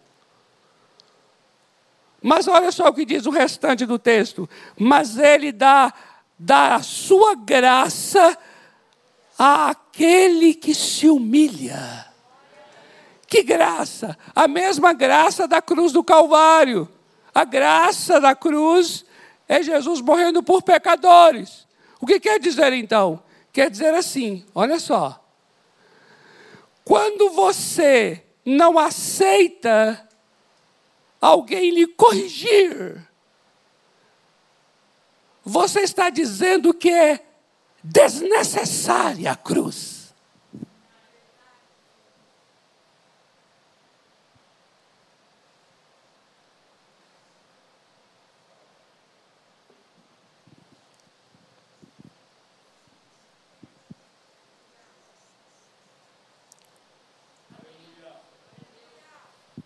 Mas 2.22 2.48
olha 2.48 2.72
só 2.72 2.88
o 2.88 2.94
que 2.94 3.06
diz 3.06 3.28
o 3.28 3.30
restante 3.30 3.86
do 3.86 4.00
texto. 4.00 4.50
Mas 4.80 5.20
ele 5.20 5.52
dá, 5.52 5.94
dá 6.40 6.76
a 6.76 6.82
sua 6.82 7.36
graça 7.36 8.36
àquele 9.38 10.56
que 10.56 10.74
se 10.74 11.08
humilha. 11.08 12.08
Que 13.28 13.44
graça! 13.44 14.18
A 14.34 14.48
mesma 14.48 14.92
graça 14.92 15.48
da 15.48 15.62
cruz 15.62 15.92
do 15.92 16.04
Calvário. 16.04 16.90
A 17.34 17.44
graça 17.44 18.20
da 18.20 18.34
cruz 18.34 19.06
é 19.48 19.62
Jesus 19.62 20.02
morrendo 20.02 20.42
por 20.42 20.64
pecadores. 20.64 21.68
O 22.00 22.06
que 22.06 22.20
quer 22.20 22.40
dizer 22.40 22.74
então? 22.74 23.24
Quer 23.52 23.70
dizer 23.70 23.94
assim: 23.94 24.46
olha 24.54 24.80
só. 24.80 25.22
Quando 26.84 27.32
você 27.32 28.24
não 28.46 28.78
aceita 28.78 30.08
alguém 31.20 31.72
lhe 31.72 31.88
corrigir, 31.88 33.02
você 35.44 35.82
está 35.82 36.10
dizendo 36.10 36.74
que 36.74 36.92
é 36.92 37.26
desnecessária 37.84 39.32
a 39.32 39.36
cruz. 39.36 39.95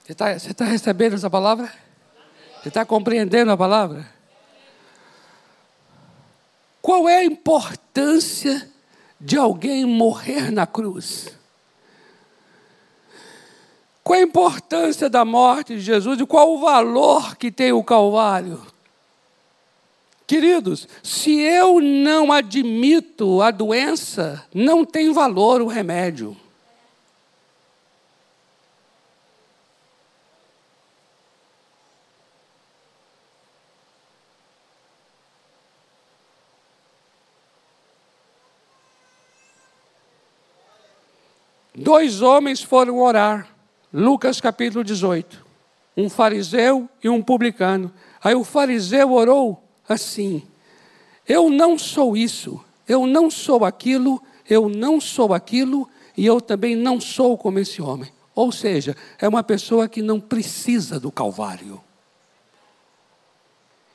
Você 0.09 0.13
está 0.13 0.65
tá 0.65 0.65
recebendo 0.65 1.13
essa 1.13 1.29
palavra? 1.29 1.71
Você 2.59 2.69
está 2.69 2.83
compreendendo 2.83 3.51
a 3.51 3.57
palavra? 3.57 4.09
Qual 6.81 7.07
é 7.07 7.17
a 7.17 7.25
importância 7.25 8.67
de 9.21 9.37
alguém 9.37 9.85
morrer 9.85 10.51
na 10.51 10.65
cruz? 10.65 11.37
Qual 14.03 14.17
a 14.17 14.23
importância 14.23 15.11
da 15.11 15.23
morte 15.23 15.75
de 15.75 15.81
Jesus 15.81 16.19
e 16.19 16.25
qual 16.25 16.55
o 16.55 16.59
valor 16.59 17.35
que 17.35 17.51
tem 17.51 17.71
o 17.71 17.83
Calvário? 17.83 18.65
Queridos, 20.25 20.87
se 21.03 21.39
eu 21.39 21.79
não 21.79 22.31
admito 22.31 23.43
a 23.43 23.51
doença, 23.51 24.43
não 24.51 24.83
tem 24.83 25.13
valor 25.13 25.61
o 25.61 25.67
remédio. 25.67 26.35
Dois 41.81 42.21
homens 42.21 42.61
foram 42.61 42.99
orar, 42.99 43.47
Lucas 43.93 44.41
capítulo 44.41 44.83
18. 44.83 45.45
Um 45.95 46.09
fariseu 46.09 46.89
e 47.01 47.07
um 47.07 47.21
publicano. 47.21 47.89
Aí 48.21 48.35
o 48.35 48.43
fariseu 48.43 49.13
orou 49.13 49.63
assim: 49.87 50.43
Eu 51.25 51.49
não 51.49 51.77
sou 51.77 52.17
isso, 52.17 52.61
eu 52.85 53.07
não 53.07 53.31
sou 53.31 53.63
aquilo, 53.63 54.21
eu 54.49 54.67
não 54.67 54.99
sou 54.99 55.33
aquilo 55.33 55.89
e 56.17 56.25
eu 56.25 56.41
também 56.41 56.75
não 56.75 56.99
sou 56.99 57.37
como 57.37 57.59
esse 57.59 57.81
homem. 57.81 58.11
Ou 58.35 58.51
seja, 58.51 58.93
é 59.17 59.25
uma 59.25 59.41
pessoa 59.41 59.87
que 59.87 60.01
não 60.01 60.19
precisa 60.19 60.99
do 60.99 61.09
Calvário. 61.09 61.81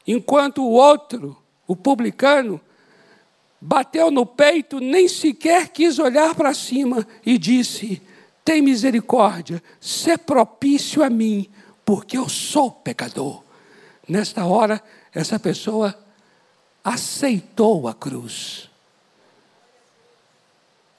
Enquanto 0.07 0.63
o 0.63 0.71
outro, 0.71 1.37
o 1.67 1.77
publicano, 1.77 2.59
bateu 3.67 4.11
no 4.11 4.27
peito, 4.27 4.79
nem 4.79 5.09
sequer 5.09 5.69
quis 5.69 5.99
olhar 5.99 6.35
para 6.35 6.53
cima 6.53 7.07
e 7.25 7.39
disse: 7.39 8.03
Tem 8.45 8.61
misericórdia, 8.61 9.63
sê 9.81 10.19
propício 10.19 11.03
a 11.03 11.09
mim, 11.09 11.49
porque 11.83 12.19
eu 12.19 12.29
sou 12.29 12.71
pecador. 12.71 13.43
Nesta 14.07 14.45
hora, 14.45 14.83
essa 15.15 15.39
pessoa 15.41 15.99
aceitou 16.85 17.89
a 17.89 17.95
cruz. 17.95 18.69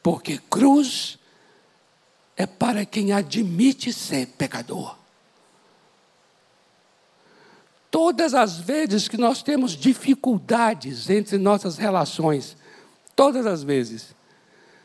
Porque 0.01 0.39
cruz 0.49 1.19
é 2.35 2.47
para 2.47 2.83
quem 2.83 3.11
admite 3.13 3.93
ser 3.93 4.25
pecador. 4.39 4.97
Todas 7.95 8.33
as 8.33 8.57
vezes 8.57 9.07
que 9.07 9.15
nós 9.15 9.41
temos 9.41 9.71
dificuldades 9.71 11.09
entre 11.09 11.37
nossas 11.37 11.77
relações, 11.77 12.57
todas 13.15 13.45
as 13.45 13.63
vezes, 13.63 14.13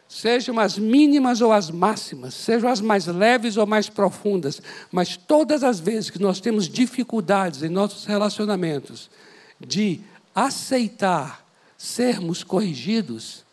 sejam 0.09 0.61
as 0.61 0.79
mínimas 0.79 1.41
ou 1.41 1.53
as 1.53 1.73
máximas, 1.73 2.35
sejam 2.35 2.71
as 2.71 2.81
mais 2.81 3.07
leves 3.07 3.57
ou 3.57 3.67
mais 3.67 3.89
profundas, 3.89 4.63
mas 4.93 5.17
todas 5.17 5.65
as 5.65 5.81
vezes 5.81 6.09
que 6.09 6.23
nós 6.23 6.39
temos 6.39 6.69
dificuldades 6.69 7.65
em 7.65 7.69
nossos 7.69 8.05
relacionamentos 8.05 9.11
de 9.59 10.03
aceitar 10.33 11.45
sermos 11.77 12.45
corrigidos, 12.45 13.45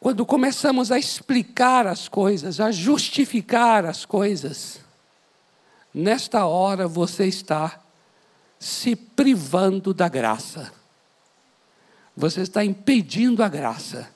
quando 0.00 0.26
começamos 0.26 0.90
a 0.90 0.98
explicar 0.98 1.86
as 1.86 2.08
coisas, 2.08 2.58
a 2.58 2.72
justificar 2.72 3.84
as 3.84 4.04
coisas, 4.04 4.80
nesta 5.94 6.46
hora 6.46 6.88
você 6.88 7.26
está 7.26 7.78
se 8.58 8.96
privando 8.96 9.94
da 9.94 10.08
graça 10.08 10.72
você 12.20 12.42
está 12.42 12.64
impedindo 12.64 13.42
a 13.42 13.48
graça. 13.48 14.10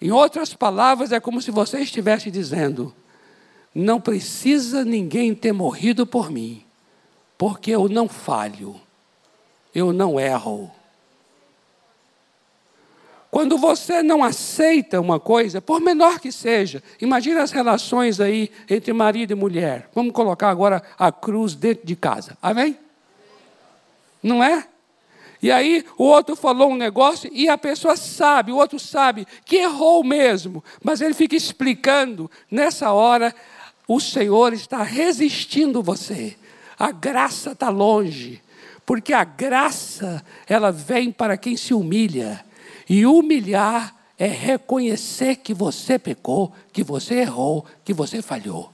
Em 0.00 0.10
outras 0.10 0.54
palavras, 0.54 1.12
é 1.12 1.20
como 1.20 1.42
se 1.42 1.50
você 1.50 1.80
estivesse 1.80 2.30
dizendo: 2.30 2.94
não 3.74 4.00
precisa 4.00 4.84
ninguém 4.84 5.34
ter 5.34 5.52
morrido 5.52 6.06
por 6.06 6.30
mim, 6.30 6.64
porque 7.36 7.72
eu 7.72 7.88
não 7.88 8.08
falho, 8.08 8.80
eu 9.74 9.92
não 9.92 10.18
erro. 10.18 10.70
Quando 13.32 13.56
você 13.56 14.02
não 14.02 14.22
aceita 14.22 15.00
uma 15.00 15.18
coisa, 15.18 15.58
por 15.58 15.80
menor 15.80 16.20
que 16.20 16.30
seja, 16.30 16.82
imagine 17.00 17.38
as 17.38 17.50
relações 17.50 18.20
aí 18.20 18.50
entre 18.68 18.92
marido 18.92 19.30
e 19.30 19.34
mulher. 19.34 19.88
Vamos 19.94 20.12
colocar 20.12 20.50
agora 20.50 20.82
a 20.98 21.10
cruz 21.10 21.54
dentro 21.54 21.86
de 21.86 21.96
casa. 21.96 22.36
Amém? 22.42 22.76
Não 24.22 24.44
é? 24.44 24.68
E 25.40 25.50
aí 25.50 25.82
o 25.96 26.04
outro 26.04 26.36
falou 26.36 26.72
um 26.72 26.76
negócio 26.76 27.30
e 27.32 27.48
a 27.48 27.56
pessoa 27.56 27.96
sabe, 27.96 28.52
o 28.52 28.56
outro 28.56 28.78
sabe 28.78 29.26
que 29.46 29.56
errou 29.56 30.04
mesmo, 30.04 30.62
mas 30.84 31.00
ele 31.00 31.14
fica 31.14 31.34
explicando. 31.34 32.30
Nessa 32.50 32.92
hora, 32.92 33.34
o 33.88 33.98
Senhor 33.98 34.52
está 34.52 34.82
resistindo 34.82 35.82
você. 35.82 36.36
A 36.78 36.92
graça 36.92 37.52
está 37.52 37.70
longe, 37.70 38.42
porque 38.84 39.14
a 39.14 39.24
graça 39.24 40.22
ela 40.46 40.70
vem 40.70 41.10
para 41.10 41.38
quem 41.38 41.56
se 41.56 41.72
humilha. 41.72 42.44
E 42.92 43.06
humilhar 43.06 43.96
é 44.18 44.26
reconhecer 44.26 45.36
que 45.36 45.54
você 45.54 45.98
pecou, 45.98 46.52
que 46.70 46.84
você 46.84 47.20
errou, 47.20 47.64
que 47.82 47.94
você 47.94 48.20
falhou. 48.20 48.70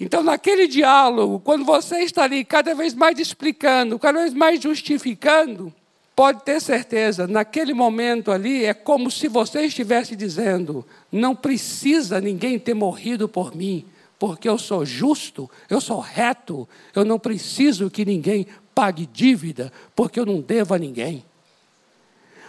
Então, 0.00 0.22
naquele 0.22 0.66
diálogo, 0.66 1.38
quando 1.38 1.66
você 1.66 1.98
está 1.98 2.24
ali 2.24 2.46
cada 2.46 2.74
vez 2.74 2.94
mais 2.94 3.18
explicando, 3.18 3.98
cada 3.98 4.20
vez 4.20 4.32
mais 4.32 4.58
justificando, 4.58 5.70
pode 6.14 6.42
ter 6.42 6.58
certeza, 6.58 7.26
naquele 7.26 7.74
momento 7.74 8.32
ali 8.32 8.64
é 8.64 8.72
como 8.72 9.10
se 9.10 9.28
você 9.28 9.66
estivesse 9.66 10.16
dizendo: 10.16 10.82
não 11.12 11.36
precisa 11.36 12.22
ninguém 12.22 12.58
ter 12.58 12.72
morrido 12.72 13.28
por 13.28 13.54
mim, 13.54 13.84
porque 14.18 14.48
eu 14.48 14.56
sou 14.56 14.86
justo, 14.86 15.50
eu 15.68 15.78
sou 15.78 16.00
reto, 16.00 16.66
eu 16.94 17.04
não 17.04 17.18
preciso 17.18 17.90
que 17.90 18.02
ninguém 18.02 18.46
pague 18.76 19.06
dívida, 19.06 19.72
porque 19.94 20.20
eu 20.20 20.26
não 20.26 20.42
devo 20.42 20.74
a 20.74 20.78
ninguém. 20.78 21.24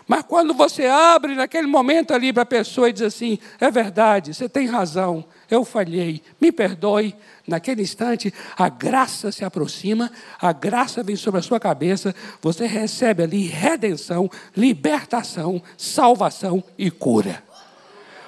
Mas 0.06 0.24
quando 0.24 0.54
você 0.54 0.86
abre 0.86 1.36
naquele 1.36 1.68
momento 1.68 2.14
ali 2.14 2.34
para 2.34 2.44
a 2.44 2.46
pessoa 2.46 2.90
e 2.90 2.94
diz 2.94 3.02
assim: 3.02 3.40
é 3.60 3.72
verdade, 3.72 4.34
você 4.34 4.48
tem 4.48 4.68
razão, 4.68 5.26
eu 5.50 5.64
falhei, 5.64 6.22
me 6.40 6.52
perdoe. 6.52 7.16
Naquele 7.48 7.82
instante, 7.82 8.34
a 8.58 8.68
graça 8.68 9.32
se 9.32 9.46
aproxima, 9.46 10.12
a 10.40 10.52
graça 10.52 11.02
vem 11.02 11.16
sobre 11.16 11.40
a 11.40 11.44
sua 11.44 11.62
cabeça, 11.62 12.14
você 12.42 12.68
recebe 12.68 13.24
ali 13.24 13.48
redenção, 13.48 14.30
libertação, 14.56 15.62
salvação 15.78 16.62
e 16.78 16.92
cura. 16.92 17.42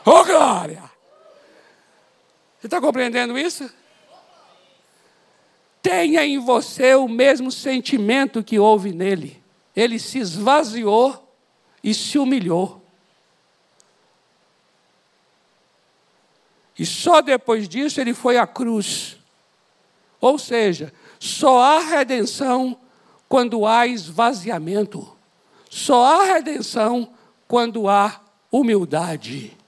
Oh, 0.05 0.23
glória! 0.23 0.83
Você 2.59 2.67
está 2.67 2.79
compreendendo 2.79 3.37
isso? 3.37 3.69
Tenha 5.81 6.25
em 6.25 6.37
você 6.37 6.95
o 6.95 7.07
mesmo 7.07 7.51
sentimento 7.51 8.43
que 8.43 8.59
houve 8.59 8.91
nele. 8.91 9.41
Ele 9.75 9.97
se 9.97 10.19
esvaziou 10.19 11.31
e 11.83 11.93
se 11.93 12.19
humilhou. 12.19 12.81
E 16.77 16.85
só 16.85 17.21
depois 17.21 17.67
disso 17.67 17.99
ele 17.99 18.13
foi 18.13 18.37
à 18.37 18.47
cruz. 18.47 19.17
Ou 20.21 20.37
seja, 20.37 20.93
só 21.19 21.61
há 21.61 21.79
redenção 21.79 22.77
quando 23.27 23.65
há 23.65 23.85
esvaziamento. 23.85 25.17
Só 25.69 26.03
há 26.03 26.23
redenção 26.23 27.13
quando 27.47 27.87
há 27.87 28.21
humildade. 28.51 29.58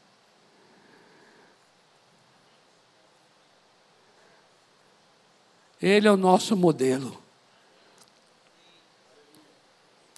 Ele 5.81 6.07
é 6.07 6.11
o 6.11 6.17
nosso 6.17 6.55
modelo. 6.55 7.17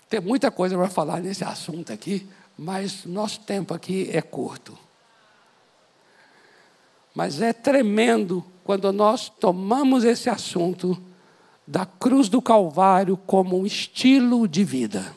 Tem 0.10 0.20
muita 0.20 0.52
coisa 0.52 0.76
para 0.78 0.90
falar 0.90 1.22
nesse 1.22 1.44
assunto 1.44 1.92
aqui, 1.92 2.28
mas 2.58 3.06
nosso 3.06 3.40
tempo 3.40 3.74
aqui 3.74 4.10
é 4.12 4.22
curto. 4.22 4.78
Mas 7.16 7.42
é 7.42 7.54
tremendo 7.54 8.44
quando 8.64 8.92
nós 8.92 9.30
tomamos 9.30 10.04
esse 10.04 10.30
assunto 10.30 11.02
da 11.66 11.86
cruz 11.86 12.30
do 12.30 12.42
Calvário 12.42 13.18
como 13.18 13.58
um 13.58 13.66
estilo 13.66 14.48
de 14.48 14.64
vida. 14.64 15.16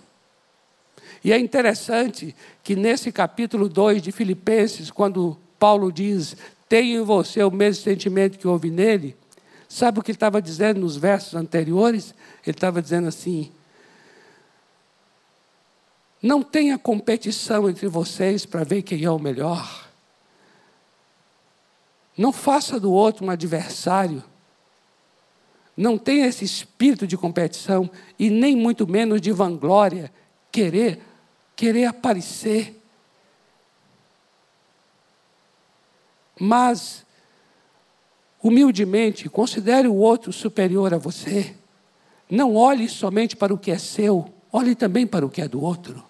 E 1.25 1.33
é 1.33 1.39
interessante 1.39 2.37
que 2.63 2.77
nesse 2.77 3.11
capítulo 3.11 3.69
2 3.69 4.01
de 4.01 4.13
Filipenses, 4.13 4.91
quando 4.91 5.37
Paulo 5.59 5.91
diz: 5.91 6.37
Tenha 6.69 7.01
em 7.01 7.03
você 7.03 7.43
o 7.43 7.51
mesmo 7.51 7.83
sentimento 7.83 8.39
que 8.39 8.47
houve 8.47 8.71
nele, 8.71 9.17
sabe 9.69 9.99
o 9.99 10.03
que 10.03 10.11
ele 10.11 10.17
estava 10.17 10.41
dizendo 10.41 10.81
nos 10.81 10.97
versos 10.97 11.35
anteriores? 11.35 12.15
Ele 12.45 12.57
estava 12.57 12.83
dizendo 12.83 13.09
assim: 13.09 13.53
não 16.23 16.43
tenha 16.43 16.77
competição 16.77 17.71
entre 17.71 17.87
vocês 17.87 18.45
para 18.45 18.65
ver 18.65 18.83
quem 18.83 19.05
é 19.05 19.11
o 19.11 19.19
melhor. 19.19 19.89
Não 22.19 22.33
faça 22.33 22.81
do 22.81 22.91
outro 22.91 23.25
um 23.25 23.31
adversário. 23.31 24.25
Não 25.77 25.97
tenha 25.97 26.27
esse 26.27 26.45
espírito 26.45 27.07
de 27.07 27.17
competição 27.17 27.89
e 28.19 28.29
nem 28.29 28.57
muito 28.57 28.89
menos 28.89 29.21
de 29.21 29.31
vanglória, 29.31 30.13
querer, 30.51 31.01
querer 31.55 31.85
aparecer. 31.85 32.83
Mas 36.41 37.06
humildemente, 38.47 39.29
considere 39.29 39.89
o 39.89 39.95
outro 39.95 40.33
superior 40.33 40.95
a 40.95 40.99
você. 40.99 41.55
Não 42.31 42.55
olhe 42.55 42.89
somente 42.89 43.35
para 43.35 43.53
o 43.53 43.59
que 43.59 43.73
é 43.73 43.79
seu, 43.79 44.33
olhe 44.53 44.75
também 44.77 45.05
para 45.05 45.27
o 45.27 45.31
que 45.31 45.43
é 45.43 45.49
do 45.49 45.61
outro. 45.61 46.05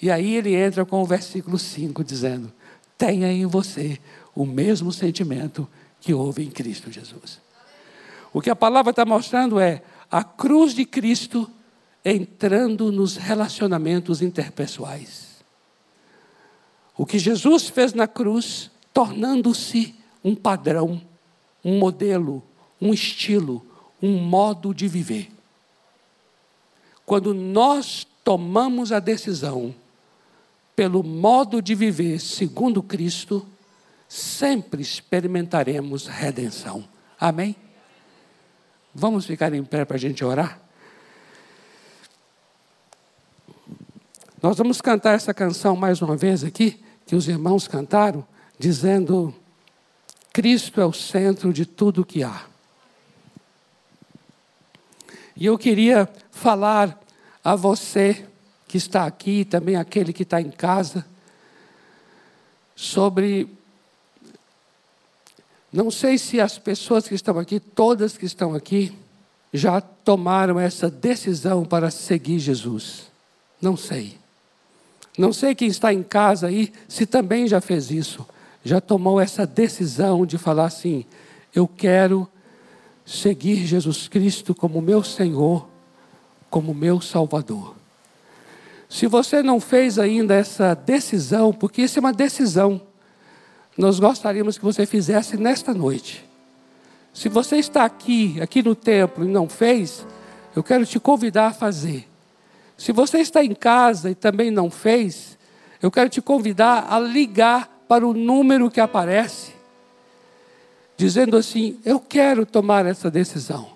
E 0.00 0.08
aí 0.08 0.36
ele 0.36 0.54
entra 0.54 0.84
com 0.84 1.02
o 1.02 1.04
versículo 1.04 1.58
5 1.58 2.04
dizendo: 2.04 2.52
Tenha 2.96 3.32
em 3.32 3.44
você 3.44 3.98
o 4.36 4.46
mesmo 4.46 4.92
sentimento 4.92 5.68
que 6.00 6.14
houve 6.14 6.44
em 6.44 6.50
Cristo 6.50 6.92
Jesus. 6.92 7.40
O 8.32 8.40
que 8.40 8.50
a 8.50 8.56
palavra 8.56 8.90
está 8.90 9.04
mostrando 9.04 9.58
é 9.58 9.82
a 10.08 10.22
cruz 10.22 10.74
de 10.74 10.84
Cristo 10.84 11.50
entrando 12.04 12.92
nos 12.92 13.16
relacionamentos 13.16 14.22
interpessoais. 14.22 15.38
O 16.96 17.04
que 17.04 17.18
Jesus 17.18 17.68
fez 17.68 17.92
na 17.92 18.06
cruz, 18.06 18.70
tornando-se 18.92 19.94
um 20.22 20.36
padrão, 20.36 21.00
um 21.64 21.78
modelo, 21.78 22.42
um 22.80 22.92
estilo, 22.92 23.64
um 24.02 24.18
modo 24.18 24.74
de 24.74 24.86
viver. 24.88 25.30
Quando 27.04 27.32
nós 27.32 28.06
tomamos 28.22 28.92
a 28.92 29.00
decisão 29.00 29.74
pelo 30.76 31.02
modo 31.02 31.60
de 31.60 31.74
viver 31.74 32.20
segundo 32.20 32.82
Cristo, 32.82 33.44
sempre 34.08 34.80
experimentaremos 34.80 36.06
redenção. 36.06 36.84
Amém? 37.18 37.56
Vamos 38.94 39.26
ficar 39.26 39.52
em 39.52 39.64
pé 39.64 39.84
para 39.84 39.96
a 39.96 39.98
gente 39.98 40.24
orar? 40.24 40.60
Nós 44.40 44.56
vamos 44.56 44.80
cantar 44.80 45.14
essa 45.14 45.34
canção 45.34 45.74
mais 45.74 46.00
uma 46.00 46.16
vez 46.16 46.44
aqui, 46.44 46.80
que 47.06 47.16
os 47.16 47.26
irmãos 47.26 47.66
cantaram, 47.66 48.24
dizendo: 48.58 49.34
Cristo 50.38 50.80
é 50.80 50.86
o 50.86 50.92
centro 50.92 51.52
de 51.52 51.66
tudo 51.66 52.04
que 52.04 52.22
há. 52.22 52.44
E 55.36 55.44
eu 55.44 55.58
queria 55.58 56.08
falar 56.30 56.96
a 57.42 57.56
você 57.56 58.24
que 58.68 58.76
está 58.76 59.04
aqui, 59.04 59.44
também 59.44 59.74
aquele 59.74 60.12
que 60.12 60.22
está 60.22 60.40
em 60.40 60.52
casa, 60.52 61.04
sobre. 62.76 63.48
Não 65.72 65.90
sei 65.90 66.16
se 66.16 66.40
as 66.40 66.56
pessoas 66.56 67.08
que 67.08 67.16
estão 67.16 67.36
aqui, 67.36 67.58
todas 67.58 68.16
que 68.16 68.24
estão 68.24 68.54
aqui, 68.54 68.96
já 69.52 69.80
tomaram 69.80 70.60
essa 70.60 70.88
decisão 70.88 71.64
para 71.64 71.90
seguir 71.90 72.38
Jesus. 72.38 73.10
Não 73.60 73.76
sei. 73.76 74.16
Não 75.18 75.32
sei 75.32 75.56
quem 75.56 75.66
está 75.66 75.92
em 75.92 76.04
casa 76.04 76.46
aí 76.46 76.72
se 76.86 77.06
também 77.06 77.48
já 77.48 77.60
fez 77.60 77.90
isso, 77.90 78.24
já 78.68 78.82
tomou 78.82 79.18
essa 79.18 79.46
decisão 79.46 80.26
de 80.26 80.36
falar 80.36 80.66
assim: 80.66 81.06
eu 81.54 81.66
quero 81.66 82.28
seguir 83.04 83.66
Jesus 83.66 84.08
Cristo 84.08 84.54
como 84.54 84.82
meu 84.82 85.02
Senhor, 85.02 85.66
como 86.50 86.74
meu 86.74 87.00
Salvador. 87.00 87.74
Se 88.86 89.06
você 89.06 89.42
não 89.42 89.58
fez 89.58 89.98
ainda 89.98 90.34
essa 90.34 90.74
decisão, 90.74 91.52
porque 91.52 91.82
isso 91.82 91.98
é 91.98 92.00
uma 92.00 92.12
decisão, 92.12 92.80
nós 93.76 93.98
gostaríamos 93.98 94.58
que 94.58 94.64
você 94.64 94.84
fizesse 94.84 95.36
nesta 95.38 95.72
noite. 95.72 96.24
Se 97.14 97.28
você 97.28 97.56
está 97.56 97.84
aqui, 97.84 98.38
aqui 98.40 98.62
no 98.62 98.74
templo 98.74 99.24
e 99.24 99.28
não 99.28 99.48
fez, 99.48 100.06
eu 100.54 100.62
quero 100.62 100.84
te 100.84 101.00
convidar 101.00 101.48
a 101.48 101.54
fazer. 101.54 102.06
Se 102.76 102.92
você 102.92 103.18
está 103.18 103.42
em 103.42 103.54
casa 103.54 104.10
e 104.10 104.14
também 104.14 104.50
não 104.50 104.70
fez, 104.70 105.38
eu 105.80 105.90
quero 105.90 106.10
te 106.10 106.20
convidar 106.20 106.86
a 106.90 106.98
ligar 106.98 107.77
para 107.88 108.06
o 108.06 108.12
número 108.12 108.70
que 108.70 108.80
aparece, 108.80 109.52
dizendo 110.96 111.36
assim: 111.36 111.80
Eu 111.84 111.98
quero 111.98 112.44
tomar 112.44 112.84
essa 112.86 113.10
decisão. 113.10 113.70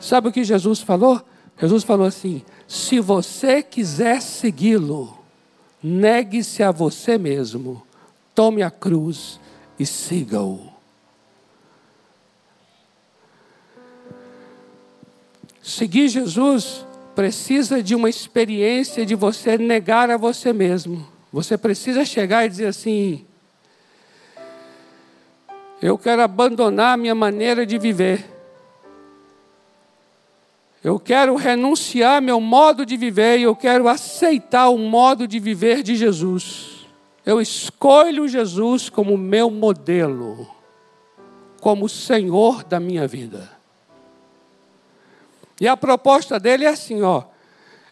Sabe 0.00 0.28
o 0.28 0.32
que 0.32 0.44
Jesus 0.44 0.80
falou? 0.80 1.22
Jesus 1.58 1.84
falou 1.84 2.06
assim: 2.06 2.42
Se 2.66 3.00
você 3.00 3.62
quiser 3.62 4.20
segui-lo, 4.20 5.16
negue-se 5.82 6.62
a 6.62 6.70
você 6.70 7.16
mesmo, 7.16 7.82
tome 8.34 8.62
a 8.62 8.70
cruz 8.70 9.40
e 9.78 9.86
siga-o. 9.86 10.74
Seguir 15.62 16.08
Jesus 16.08 16.86
precisa 17.14 17.82
de 17.82 17.94
uma 17.94 18.10
experiência 18.10 19.04
de 19.06 19.14
você 19.14 19.56
negar 19.56 20.10
a 20.10 20.16
você 20.16 20.52
mesmo. 20.52 21.06
Você 21.32 21.58
precisa 21.58 22.04
chegar 22.04 22.44
e 22.44 22.48
dizer 22.48 22.66
assim: 22.66 23.26
Eu 25.80 25.98
quero 25.98 26.22
abandonar 26.22 26.94
a 26.94 26.96
minha 26.96 27.14
maneira 27.14 27.66
de 27.66 27.78
viver. 27.78 28.24
Eu 30.82 31.00
quero 31.00 31.34
renunciar 31.34 32.22
meu 32.22 32.40
modo 32.40 32.86
de 32.86 32.96
viver 32.96 33.38
e 33.38 33.42
eu 33.42 33.56
quero 33.56 33.88
aceitar 33.88 34.68
o 34.68 34.78
modo 34.78 35.26
de 35.26 35.38
viver 35.38 35.82
de 35.82 35.96
Jesus. 35.96 36.86
Eu 37.24 37.40
escolho 37.40 38.28
Jesus 38.28 38.88
como 38.88 39.18
meu 39.18 39.50
modelo, 39.50 40.48
como 41.60 41.88
Senhor 41.88 42.62
da 42.62 42.78
minha 42.78 43.06
vida. 43.08 43.50
E 45.60 45.66
a 45.66 45.76
proposta 45.76 46.38
dele 46.38 46.64
é 46.64 46.68
assim, 46.68 47.02
ó. 47.02 47.24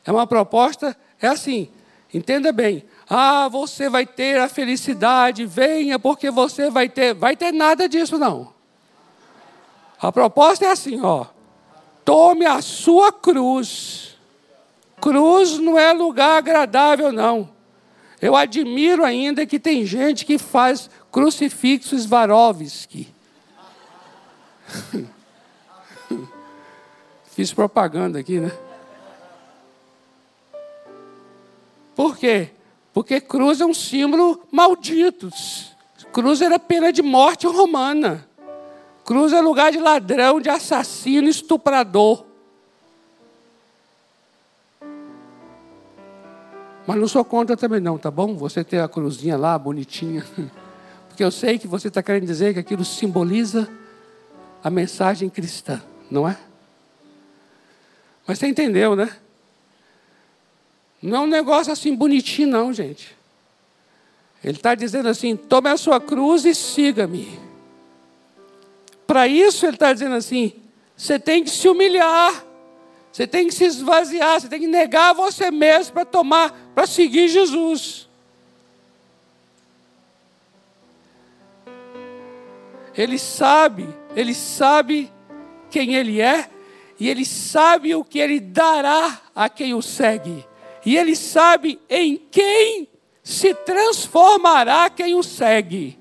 É 0.06 0.12
uma 0.12 0.26
proposta, 0.26 0.96
é 1.20 1.26
assim, 1.26 1.68
entenda 2.12 2.52
bem. 2.52 2.84
Ah, 3.08 3.48
você 3.48 3.88
vai 3.88 4.06
ter 4.06 4.40
a 4.40 4.48
felicidade, 4.48 5.44
venha 5.44 5.98
porque 5.98 6.30
você 6.30 6.70
vai 6.70 6.88
ter. 6.88 7.14
Vai 7.14 7.36
ter 7.36 7.52
nada 7.52 7.88
disso, 7.88 8.18
não. 8.18 8.52
A 10.00 10.10
proposta 10.10 10.64
é 10.64 10.70
assim, 10.70 11.00
ó. 11.02 11.26
Tome 12.04 12.46
a 12.46 12.60
sua 12.62 13.12
cruz. 13.12 14.16
Cruz 15.00 15.58
não 15.58 15.78
é 15.78 15.92
lugar 15.92 16.38
agradável, 16.38 17.12
não. 17.12 17.50
Eu 18.20 18.34
admiro 18.34 19.04
ainda 19.04 19.44
que 19.44 19.58
tem 19.58 19.84
gente 19.84 20.24
que 20.24 20.38
faz 20.38 20.88
crucifixos 21.12 22.04
Swarovski. 22.04 23.12
Fiz 27.34 27.52
propaganda 27.52 28.18
aqui, 28.18 28.40
né? 28.40 28.50
Por 31.94 32.16
quê? 32.16 32.53
Porque 32.94 33.20
cruz 33.20 33.60
é 33.60 33.66
um 33.66 33.74
símbolo 33.74 34.40
maldito. 34.52 35.28
Cruz 36.12 36.40
era 36.40 36.60
pena 36.60 36.92
de 36.92 37.02
morte 37.02 37.44
romana. 37.44 38.26
Cruz 39.04 39.32
é 39.32 39.40
lugar 39.40 39.72
de 39.72 39.80
ladrão, 39.80 40.40
de 40.40 40.48
assassino, 40.48 41.28
estuprador. 41.28 42.24
Mas 46.86 46.96
não 46.96 47.08
sou 47.08 47.24
contra 47.24 47.56
também 47.56 47.80
não, 47.80 47.98
tá 47.98 48.12
bom? 48.12 48.36
Você 48.36 48.62
ter 48.62 48.78
a 48.78 48.88
cruzinha 48.88 49.36
lá, 49.36 49.58
bonitinha. 49.58 50.24
Porque 51.08 51.24
eu 51.24 51.32
sei 51.32 51.58
que 51.58 51.66
você 51.66 51.88
está 51.88 52.02
querendo 52.02 52.26
dizer 52.26 52.54
que 52.54 52.60
aquilo 52.60 52.84
simboliza 52.84 53.68
a 54.62 54.70
mensagem 54.70 55.28
cristã, 55.28 55.82
não 56.08 56.28
é? 56.28 56.38
Mas 58.26 58.38
você 58.38 58.46
entendeu, 58.46 58.94
né? 58.94 59.10
Não 61.04 61.18
é 61.18 61.20
um 61.20 61.26
negócio 61.26 61.70
assim 61.70 61.94
bonitinho, 61.94 62.48
não, 62.48 62.72
gente. 62.72 63.14
Ele 64.42 64.56
está 64.56 64.74
dizendo 64.74 65.06
assim: 65.10 65.36
tome 65.36 65.68
a 65.68 65.76
sua 65.76 66.00
cruz 66.00 66.46
e 66.46 66.54
siga-me. 66.54 67.38
Para 69.06 69.28
isso, 69.28 69.66
ele 69.66 69.76
está 69.76 69.92
dizendo 69.92 70.14
assim: 70.14 70.54
você 70.96 71.18
tem 71.18 71.44
que 71.44 71.50
se 71.50 71.68
humilhar, 71.68 72.42
você 73.12 73.26
tem 73.26 73.46
que 73.46 73.52
se 73.52 73.64
esvaziar, 73.64 74.40
você 74.40 74.48
tem 74.48 74.60
que 74.60 74.66
negar 74.66 75.12
você 75.12 75.50
mesmo 75.50 75.92
para 75.92 76.06
tomar, 76.06 76.50
para 76.74 76.86
seguir 76.86 77.28
Jesus. 77.28 78.08
Ele 82.96 83.18
sabe, 83.18 83.86
ele 84.16 84.34
sabe 84.34 85.12
quem 85.70 85.96
ele 85.96 86.22
é 86.22 86.48
e 86.98 87.10
ele 87.10 87.26
sabe 87.26 87.94
o 87.94 88.02
que 88.02 88.18
ele 88.18 88.40
dará 88.40 89.20
a 89.34 89.50
quem 89.50 89.74
o 89.74 89.82
segue, 89.82 90.46
e 90.84 90.96
ele 90.96 91.16
sabe 91.16 91.80
em 91.88 92.16
quem 92.30 92.88
se 93.22 93.54
transformará 93.54 94.90
quem 94.90 95.14
o 95.14 95.22
segue. 95.22 95.98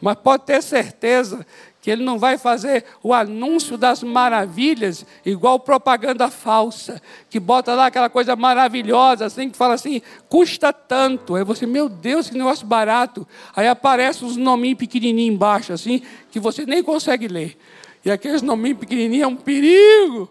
Mas 0.00 0.16
pode 0.16 0.44
ter 0.44 0.62
certeza 0.62 1.46
que 1.80 1.90
ele 1.90 2.02
não 2.02 2.18
vai 2.18 2.36
fazer 2.36 2.84
o 3.02 3.14
anúncio 3.14 3.78
das 3.78 4.02
maravilhas 4.02 5.06
igual 5.24 5.60
propaganda 5.60 6.28
falsa, 6.28 7.00
que 7.30 7.38
bota 7.38 7.74
lá 7.74 7.86
aquela 7.86 8.10
coisa 8.10 8.34
maravilhosa, 8.34 9.26
assim, 9.26 9.48
que 9.48 9.56
fala 9.56 9.74
assim, 9.74 10.02
custa 10.28 10.72
tanto. 10.72 11.36
Aí 11.36 11.44
você, 11.44 11.64
meu 11.64 11.88
Deus, 11.88 12.28
que 12.28 12.36
negócio 12.36 12.66
barato. 12.66 13.26
Aí 13.54 13.68
aparece 13.68 14.24
uns 14.24 14.36
nominhos 14.36 14.78
pequenininhos 14.78 15.34
embaixo, 15.34 15.72
assim, 15.72 16.02
que 16.30 16.40
você 16.40 16.66
nem 16.66 16.82
consegue 16.82 17.28
ler. 17.28 17.56
E 18.04 18.10
aqueles 18.10 18.42
nominhos 18.42 18.80
pequenininhos 18.80 19.24
é 19.24 19.28
um 19.28 19.36
perigo. 19.36 20.28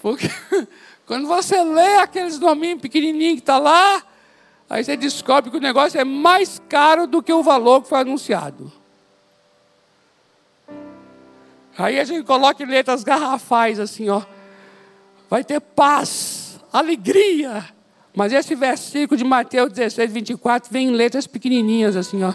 Porque 0.00 0.30
quando 1.06 1.26
você 1.26 1.62
lê 1.62 1.96
aqueles 1.96 2.38
nominhos 2.38 2.80
pequenininhos 2.80 3.34
que 3.34 3.40
está 3.40 3.58
lá, 3.58 4.02
Aí 4.70 4.84
você 4.84 4.96
descobre 4.96 5.50
que 5.50 5.56
o 5.56 5.60
negócio 5.60 5.98
é 5.98 6.04
mais 6.04 6.60
caro 6.68 7.06
do 7.06 7.22
que 7.22 7.32
o 7.32 7.42
valor 7.42 7.82
que 7.82 7.88
foi 7.88 8.00
anunciado. 8.00 8.70
Aí 11.76 11.98
a 11.98 12.04
gente 12.04 12.24
coloca 12.26 12.62
em 12.62 12.66
letras 12.66 13.02
garrafais 13.02 13.80
assim, 13.80 14.10
ó. 14.10 14.22
Vai 15.30 15.42
ter 15.42 15.60
paz, 15.60 16.60
alegria. 16.72 17.64
Mas 18.14 18.32
esse 18.32 18.54
versículo 18.54 19.16
de 19.16 19.24
Mateus 19.24 19.72
16, 19.72 20.12
24 20.12 20.70
vem 20.70 20.88
em 20.88 20.90
letras 20.90 21.26
pequenininhas 21.26 21.96
assim, 21.96 22.22
ó. 22.22 22.34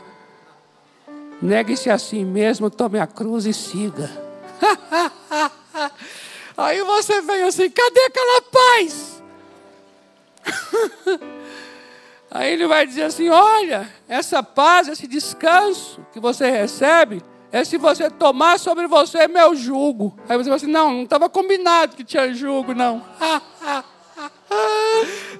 Negue-se 1.41 1.89
a 1.89 1.99
si 1.99 2.23
mesmo, 2.23 2.69
tome 2.69 2.99
a 2.99 3.05
cruz 3.05 3.45
e 3.45 3.53
siga. 3.53 4.09
Aí 6.55 6.81
você 6.83 7.21
vem 7.21 7.43
assim, 7.43 7.69
cadê 7.69 7.99
aquela 8.01 8.41
paz? 8.41 9.23
Aí 12.29 12.53
ele 12.53 12.67
vai 12.67 12.85
dizer 12.85 13.03
assim: 13.03 13.29
olha, 13.29 13.87
essa 14.07 14.41
paz, 14.41 14.87
esse 14.87 15.07
descanso 15.07 16.05
que 16.11 16.19
você 16.19 16.49
recebe, 16.49 17.21
é 17.51 17.63
se 17.63 17.77
você 17.77 18.09
tomar 18.09 18.59
sobre 18.59 18.87
você 18.87 19.27
meu 19.27 19.55
jugo. 19.55 20.17
Aí 20.27 20.37
você 20.37 20.49
vai 20.49 20.57
assim: 20.57 20.67
não, 20.67 20.91
não 20.91 21.03
estava 21.03 21.29
combinado 21.29 21.95
que 21.95 22.03
tinha 22.03 22.33
jugo, 22.33 22.73
não. 22.73 23.05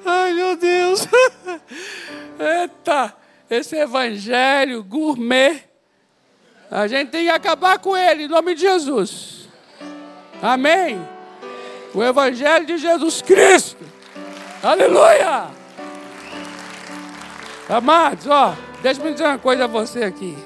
Ai, 0.05 0.33
meu 0.33 0.55
Deus. 0.55 1.07
Eita, 2.39 3.15
esse 3.49 3.75
evangelho 3.75 4.83
gourmet 4.83 5.73
a 6.75 6.87
gente 6.87 7.11
tem 7.11 7.25
que 7.25 7.29
acabar 7.29 7.77
com 7.77 7.95
ele, 7.95 8.23
em 8.23 8.27
nome 8.27 8.55
de 8.55 8.61
Jesus. 8.61 9.42
Amém. 10.43 11.01
O 11.93 12.03
Evangelho 12.03 12.65
de 12.65 12.77
Jesus 12.77 13.21
Cristo. 13.21 13.81
Aleluia. 14.61 15.47
Amados, 17.69 18.27
ó, 18.27 18.53
deixa 18.81 19.01
eu 19.01 19.13
dizer 19.13 19.23
uma 19.23 19.39
coisa 19.39 19.63
a 19.63 19.67
você 19.67 20.03
aqui. 20.03 20.37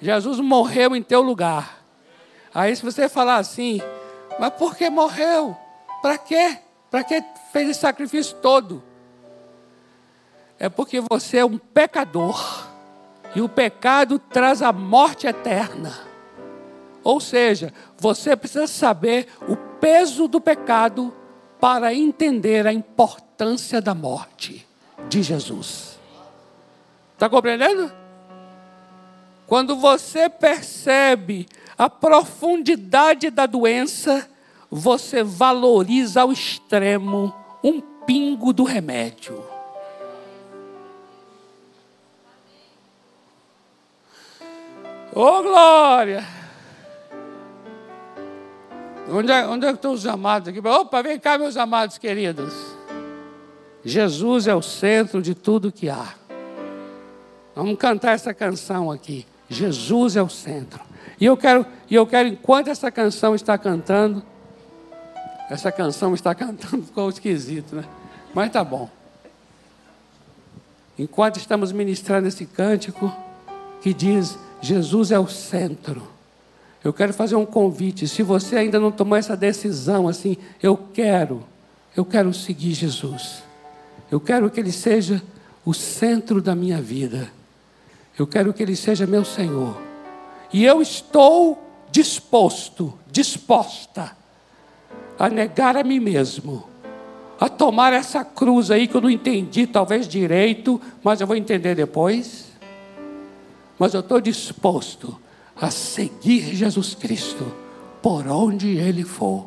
Jesus 0.00 0.38
morreu 0.38 0.94
em 0.94 1.02
teu 1.02 1.22
lugar. 1.22 1.82
Aí 2.54 2.74
se 2.76 2.84
você 2.84 3.08
falar 3.08 3.38
assim, 3.38 3.80
mas 4.38 4.52
por 4.54 4.76
que 4.76 4.88
morreu? 4.88 5.56
Para 6.00 6.16
quê? 6.16 6.58
Para 6.88 7.02
que 7.02 7.20
fez 7.52 7.68
esse 7.68 7.80
sacrifício 7.80 8.36
todo? 8.36 8.80
É 10.56 10.68
porque 10.68 11.02
você 11.10 11.38
é 11.38 11.44
um 11.44 11.58
pecador 11.58 12.64
e 13.34 13.40
o 13.40 13.48
pecado 13.48 14.20
traz 14.20 14.62
a 14.62 14.72
morte 14.72 15.26
eterna. 15.26 16.09
Ou 17.02 17.20
seja, 17.20 17.72
você 17.98 18.36
precisa 18.36 18.66
saber 18.66 19.26
o 19.48 19.56
peso 19.56 20.28
do 20.28 20.40
pecado 20.40 21.14
para 21.58 21.94
entender 21.94 22.66
a 22.66 22.72
importância 22.72 23.80
da 23.80 23.94
morte 23.94 24.66
de 25.08 25.22
Jesus. 25.22 25.98
Está 27.14 27.28
compreendendo? 27.28 27.92
Quando 29.46 29.76
você 29.76 30.28
percebe 30.28 31.46
a 31.76 31.90
profundidade 31.90 33.30
da 33.30 33.46
doença, 33.46 34.28
você 34.70 35.22
valoriza 35.22 36.22
ao 36.22 36.30
extremo 36.30 37.34
um 37.62 37.80
pingo 37.80 38.52
do 38.52 38.64
remédio. 38.64 39.44
Ô 45.12 45.20
oh, 45.22 45.42
glória! 45.42 46.39
Onde 49.10 49.32
é, 49.32 49.46
onde 49.46 49.66
é 49.66 49.70
que 49.70 49.76
estão 49.76 49.92
os 49.92 50.06
amados 50.06 50.48
aqui? 50.48 50.60
Opa, 50.66 51.02
vem 51.02 51.18
cá, 51.18 51.36
meus 51.36 51.56
amados 51.56 51.98
queridos. 51.98 52.54
Jesus 53.84 54.46
é 54.46 54.54
o 54.54 54.62
centro 54.62 55.20
de 55.20 55.34
tudo 55.34 55.72
que 55.72 55.88
há. 55.88 56.14
Vamos 57.54 57.76
cantar 57.76 58.12
essa 58.12 58.32
canção 58.32 58.90
aqui. 58.90 59.26
Jesus 59.48 60.16
é 60.16 60.22
o 60.22 60.28
centro. 60.28 60.80
E 61.18 61.26
eu 61.26 61.36
quero, 61.36 61.66
e 61.90 61.94
eu 61.94 62.06
quero 62.06 62.28
enquanto 62.28 62.68
essa 62.68 62.90
canção 62.90 63.34
está 63.34 63.58
cantando, 63.58 64.22
essa 65.50 65.72
canção 65.72 66.14
está 66.14 66.32
cantando, 66.34 66.84
ficou 66.84 67.08
esquisito, 67.10 67.74
né? 67.74 67.84
Mas 68.32 68.52
tá 68.52 68.62
bom. 68.62 68.88
Enquanto 70.96 71.38
estamos 71.38 71.72
ministrando 71.72 72.28
esse 72.28 72.46
cântico 72.46 73.12
que 73.82 73.92
diz 73.92 74.38
Jesus 74.60 75.10
é 75.10 75.18
o 75.18 75.26
centro. 75.26 76.19
Eu 76.82 76.92
quero 76.92 77.12
fazer 77.12 77.36
um 77.36 77.46
convite. 77.46 78.08
Se 78.08 78.22
você 78.22 78.56
ainda 78.56 78.78
não 78.78 78.90
tomou 78.90 79.16
essa 79.16 79.36
decisão, 79.36 80.08
assim, 80.08 80.36
eu 80.62 80.76
quero, 80.76 81.44
eu 81.96 82.04
quero 82.04 82.32
seguir 82.32 82.72
Jesus. 82.72 83.42
Eu 84.10 84.20
quero 84.20 84.50
que 84.50 84.58
Ele 84.58 84.72
seja 84.72 85.22
o 85.64 85.74
centro 85.74 86.40
da 86.40 86.54
minha 86.54 86.80
vida. 86.80 87.30
Eu 88.18 88.26
quero 88.26 88.52
que 88.52 88.62
Ele 88.62 88.76
seja 88.76 89.06
meu 89.06 89.24
Senhor. 89.24 89.80
E 90.52 90.64
eu 90.64 90.80
estou 90.80 91.62
disposto, 91.90 92.94
disposta 93.10 94.16
a 95.18 95.28
negar 95.28 95.76
a 95.76 95.84
mim 95.84 96.00
mesmo, 96.00 96.64
a 97.38 97.48
tomar 97.48 97.92
essa 97.92 98.24
cruz 98.24 98.70
aí 98.70 98.88
que 98.88 98.96
eu 98.96 99.00
não 99.00 99.10
entendi, 99.10 99.66
talvez 99.66 100.08
direito, 100.08 100.80
mas 101.04 101.20
eu 101.20 101.26
vou 101.26 101.36
entender 101.36 101.74
depois 101.74 102.50
mas 103.80 103.94
eu 103.94 104.00
estou 104.00 104.20
disposto 104.20 105.18
a 105.60 105.70
seguir 105.70 106.54
Jesus 106.54 106.94
Cristo 106.94 107.44
por 108.00 108.26
onde 108.26 108.78
Ele 108.78 109.04
for, 109.04 109.46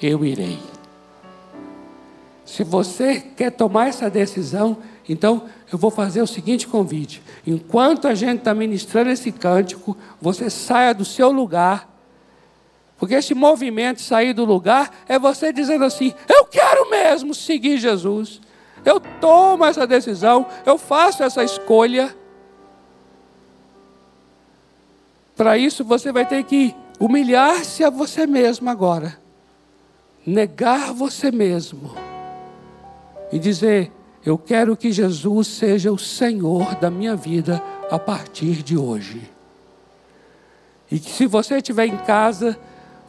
eu 0.00 0.24
irei. 0.24 0.58
Se 2.44 2.64
você 2.64 3.20
quer 3.20 3.50
tomar 3.50 3.88
essa 3.88 4.08
decisão, 4.08 4.78
então 5.08 5.42
eu 5.70 5.76
vou 5.76 5.90
fazer 5.90 6.22
o 6.22 6.26
seguinte 6.26 6.66
convite: 6.66 7.22
enquanto 7.46 8.08
a 8.08 8.14
gente 8.14 8.38
está 8.38 8.54
ministrando 8.54 9.10
esse 9.10 9.30
cântico, 9.32 9.96
você 10.20 10.48
saia 10.48 10.94
do 10.94 11.04
seu 11.04 11.30
lugar, 11.30 11.88
porque 12.96 13.14
esse 13.14 13.34
movimento 13.34 14.00
sair 14.00 14.32
do 14.32 14.44
lugar 14.44 15.04
é 15.08 15.18
você 15.18 15.52
dizendo 15.52 15.84
assim: 15.84 16.14
eu 16.28 16.44
quero 16.46 16.88
mesmo 16.88 17.34
seguir 17.34 17.78
Jesus, 17.78 18.40
eu 18.84 19.00
tomo 19.00 19.64
essa 19.64 19.86
decisão, 19.86 20.46
eu 20.64 20.78
faço 20.78 21.22
essa 21.22 21.44
escolha. 21.44 22.14
Para 25.36 25.58
isso 25.58 25.84
você 25.84 26.10
vai 26.10 26.24
ter 26.24 26.42
que 26.44 26.74
humilhar-se 26.98 27.84
a 27.84 27.90
você 27.90 28.26
mesmo 28.26 28.70
agora, 28.70 29.18
negar 30.26 30.94
você 30.94 31.30
mesmo 31.30 31.94
e 33.30 33.38
dizer: 33.38 33.92
Eu 34.24 34.38
quero 34.38 34.76
que 34.76 34.90
Jesus 34.90 35.46
seja 35.48 35.92
o 35.92 35.98
Senhor 35.98 36.74
da 36.76 36.90
minha 36.90 37.14
vida 37.14 37.62
a 37.90 37.98
partir 37.98 38.62
de 38.62 38.78
hoje. 38.78 39.30
E 40.90 40.98
que 40.98 41.10
se 41.10 41.26
você 41.26 41.56
estiver 41.56 41.86
em 41.86 41.96
casa, 41.98 42.58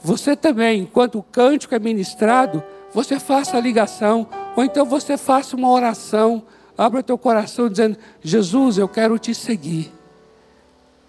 você 0.03 0.35
também, 0.35 0.81
enquanto 0.81 1.19
o 1.19 1.23
cântico 1.23 1.75
é 1.75 1.79
ministrado, 1.79 2.61
você 2.93 3.19
faça 3.19 3.55
a 3.55 3.61
ligação, 3.61 4.27
ou 4.55 4.65
então 4.65 4.85
você 4.85 5.15
faça 5.15 5.55
uma 5.55 5.71
oração, 5.71 6.43
abra 6.77 7.01
teu 7.01 7.17
coração 7.17 7.69
dizendo: 7.69 7.97
Jesus, 8.21 8.77
eu 8.77 8.89
quero 8.89 9.17
te 9.17 9.33
seguir. 9.33 9.96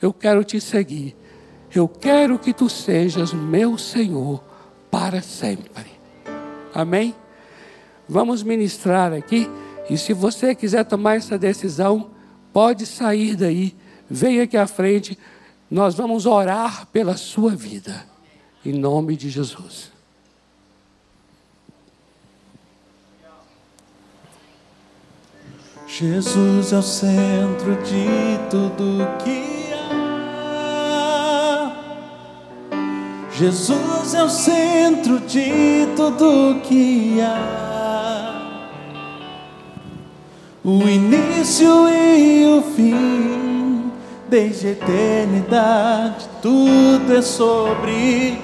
Eu 0.01 0.12
quero 0.12 0.44
te 0.44 0.61
seguir. 0.61 1.16
Eu 1.74 1.88
quero 1.88 2.38
que 2.38 2.53
tu 2.53 2.68
sejas 2.68 3.32
meu 3.32 3.76
Senhor 3.76 4.42
para 4.90 5.20
sempre. 5.20 5.86
Amém? 6.74 7.14
Vamos 8.09 8.42
ministrar 8.42 9.12
aqui. 9.12 9.51
E 9.90 9.99
se 9.99 10.12
você 10.12 10.55
quiser 10.55 10.84
tomar 10.84 11.16
essa 11.16 11.38
decisão, 11.38 12.11
pode 12.53 12.86
sair 12.86 13.36
daí. 13.36 13.74
Venha 14.09 14.44
aqui 14.44 14.57
à 14.57 14.66
frente. 14.66 15.18
Nós 15.70 15.94
vamos 15.94 16.24
orar 16.24 16.86
pela 16.86 17.16
sua 17.16 17.55
vida. 17.55 18.07
Em 18.64 18.72
nome 18.72 19.16
de 19.16 19.28
Jesus. 19.28 19.92
Jesus 25.86 26.72
é 26.72 26.76
o 26.76 26.82
centro 26.82 27.74
de 27.82 28.38
tudo 28.51 29.07
que 29.24 29.67
Jesus 33.39 34.14
é 34.14 34.24
o 34.24 34.28
centro 34.28 35.20
de 35.20 35.86
tudo 35.95 36.61
que 36.61 37.20
há. 37.20 38.72
O 40.64 40.82
início 40.82 41.89
e 41.89 42.59
o 42.59 42.62
fim, 42.74 43.93
desde 44.28 44.66
a 44.66 44.70
eternidade, 44.72 46.28
tudo 46.43 47.16
é 47.16 47.22
sobre 47.22 48.41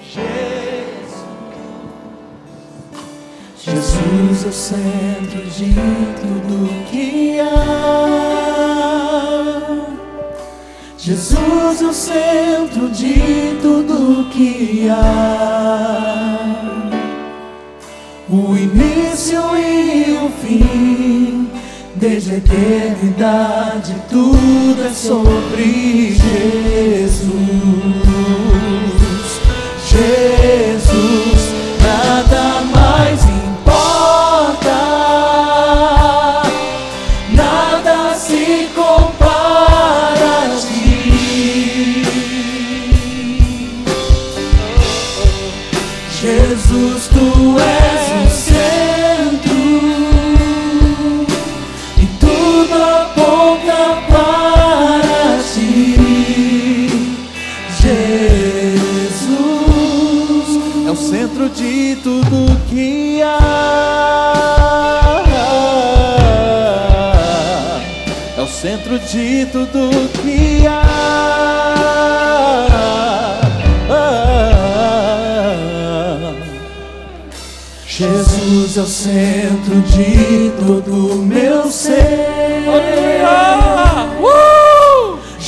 Jesus. 0.00 0.46
Jesus 3.58 4.44
é 4.44 4.48
o 4.48 4.52
centro 4.52 5.44
de 5.44 5.74
tudo 6.22 6.86
que 6.90 7.38
há. 7.38 8.47
Jesus 11.08 11.80
é 11.80 11.86
o 11.86 11.92
centro 11.94 12.90
de 12.90 13.56
tudo 13.62 14.28
que 14.28 14.86
há. 14.90 16.38
o 18.28 18.54
início 18.54 19.40
e 19.56 20.18
o 20.22 20.28
fim. 20.28 21.48
Desde 21.94 22.32
a 22.32 22.36
eternidade 22.36 23.96
tudo 24.10 24.86
é 24.86 24.92
sobre 24.92 26.12
Jesus. 26.12 26.28
Jesus, 29.88 30.37
tudo 69.48 69.90
que 70.22 70.66
há. 70.66 71.28
Jesus 77.86 78.76
é 78.76 78.80
o 78.80 78.86
centro 78.86 79.80
de 79.82 80.52
todo 80.64 81.14
o 81.14 81.16
meu 81.22 81.66
ser. 81.66 82.28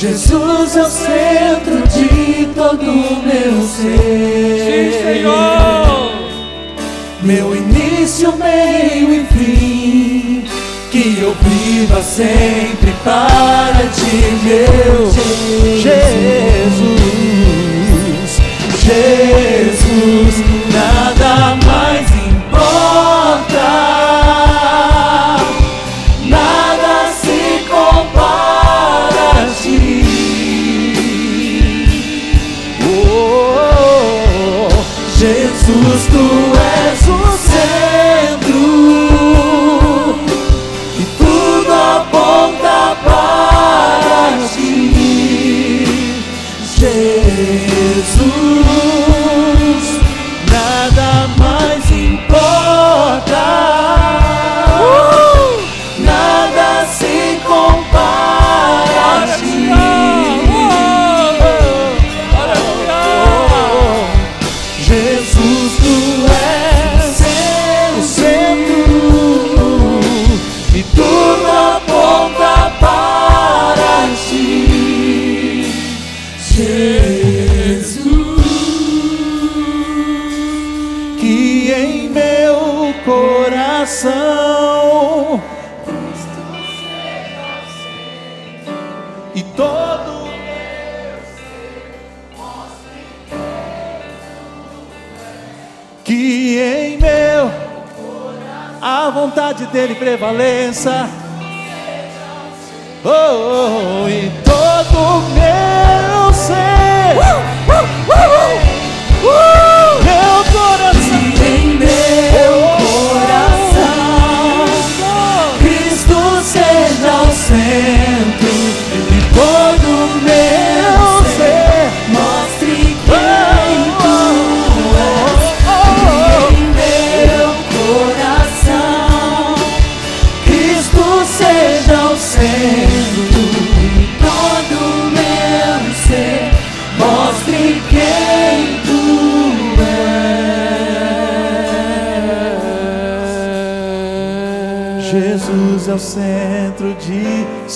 Jesus 0.01 0.75
é 0.77 0.81
o 0.81 0.89
centro 0.89 1.87
de 1.87 2.47
todo 2.55 2.81
o 2.81 3.23
meu 3.23 3.61
ser. 3.67 4.91
Sim, 4.91 5.03
Senhor! 5.03 6.11
Meu 7.21 7.55
início, 7.55 8.33
meio 8.35 9.13
e 9.13 9.25
fim. 9.25 10.10
Eu 11.03 11.35
viva 11.41 11.99
sempre 12.03 12.93
para 13.03 13.87
ti, 13.87 14.37
meu 14.43 15.10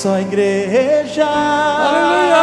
só 0.05 0.19
igreja. 0.19 1.25
Aleluia! 1.25 2.35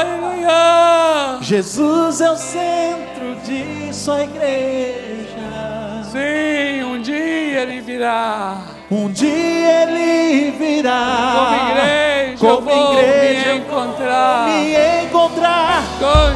Aleluia! 0.00 1.38
Jesus 1.42 2.22
é 2.22 2.30
o 2.30 2.36
centro 2.36 3.36
de 3.44 3.92
só 3.94 4.18
igreja. 4.18 5.36
Sim, 6.10 6.82
um 6.84 7.02
dia 7.02 7.60
ele 7.60 7.82
virá. 7.82 8.56
Um 8.90 9.10
dia 9.10 9.82
ele 9.82 10.50
virá. 10.52 11.34
Como 11.34 11.54
igreja, 11.72 12.46
eu 12.46 12.56
Como 12.56 12.70
vou 12.70 12.92
igreja, 12.94 13.52
me 13.52 13.58
encontrar 13.58 14.46
me 14.48 15.04
encontrar. 15.04 15.82
com 16.00 16.31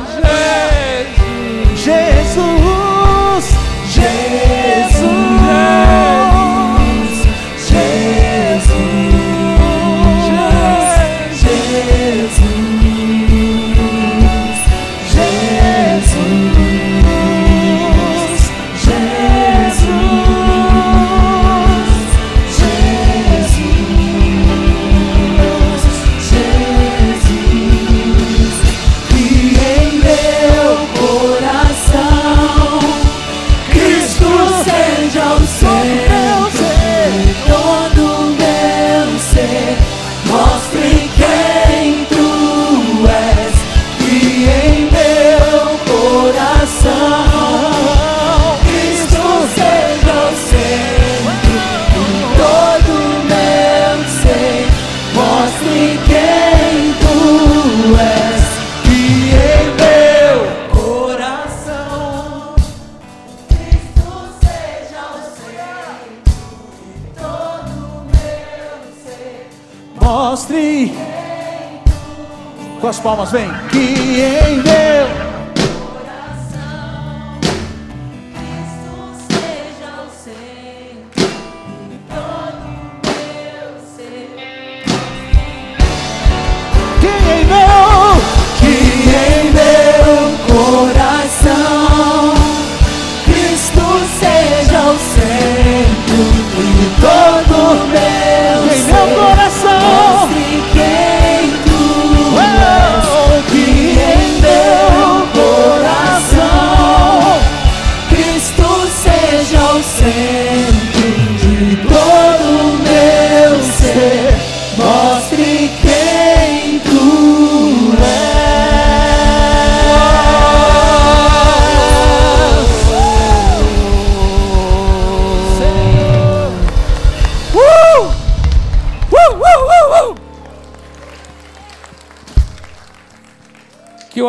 Com 72.87 72.91
as 72.91 73.01
palmas, 73.01 73.33
vem. 73.33 73.49
Que 73.73 74.21
em 74.21 74.63
meu 74.63 75.26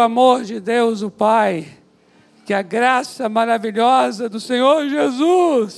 amor 0.07 0.43
de 0.45 0.61
Deus, 0.61 1.01
o 1.01 1.11
Pai, 1.11 1.67
que 2.45 2.53
a 2.53 2.61
graça 2.61 3.27
maravilhosa 3.27 4.29
do 4.29 4.39
Senhor 4.39 4.87
Jesus 4.87 5.77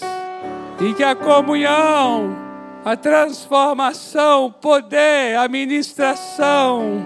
e 0.80 0.94
que 0.94 1.04
a 1.04 1.16
comunhão, 1.16 2.38
a 2.86 2.96
transformação, 2.96 4.46
o 4.46 4.52
poder, 4.52 5.36
a 5.36 5.48
ministração, 5.48 7.04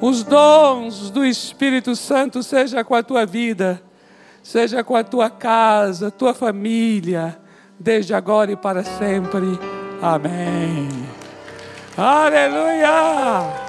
os 0.00 0.22
dons 0.22 1.10
do 1.10 1.26
Espírito 1.26 1.94
Santo 1.94 2.42
seja 2.42 2.82
com 2.82 2.94
a 2.94 3.02
tua 3.02 3.26
vida, 3.26 3.82
seja 4.42 4.82
com 4.82 4.96
a 4.96 5.04
tua 5.04 5.28
casa, 5.28 6.10
tua 6.10 6.32
família, 6.32 7.38
desde 7.78 8.14
agora 8.14 8.50
e 8.50 8.56
para 8.56 8.82
sempre. 8.82 9.58
Amém. 10.00 10.88
Aleluia! 11.98 13.66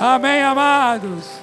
Amém, 0.00 0.42
amados. 0.42 1.37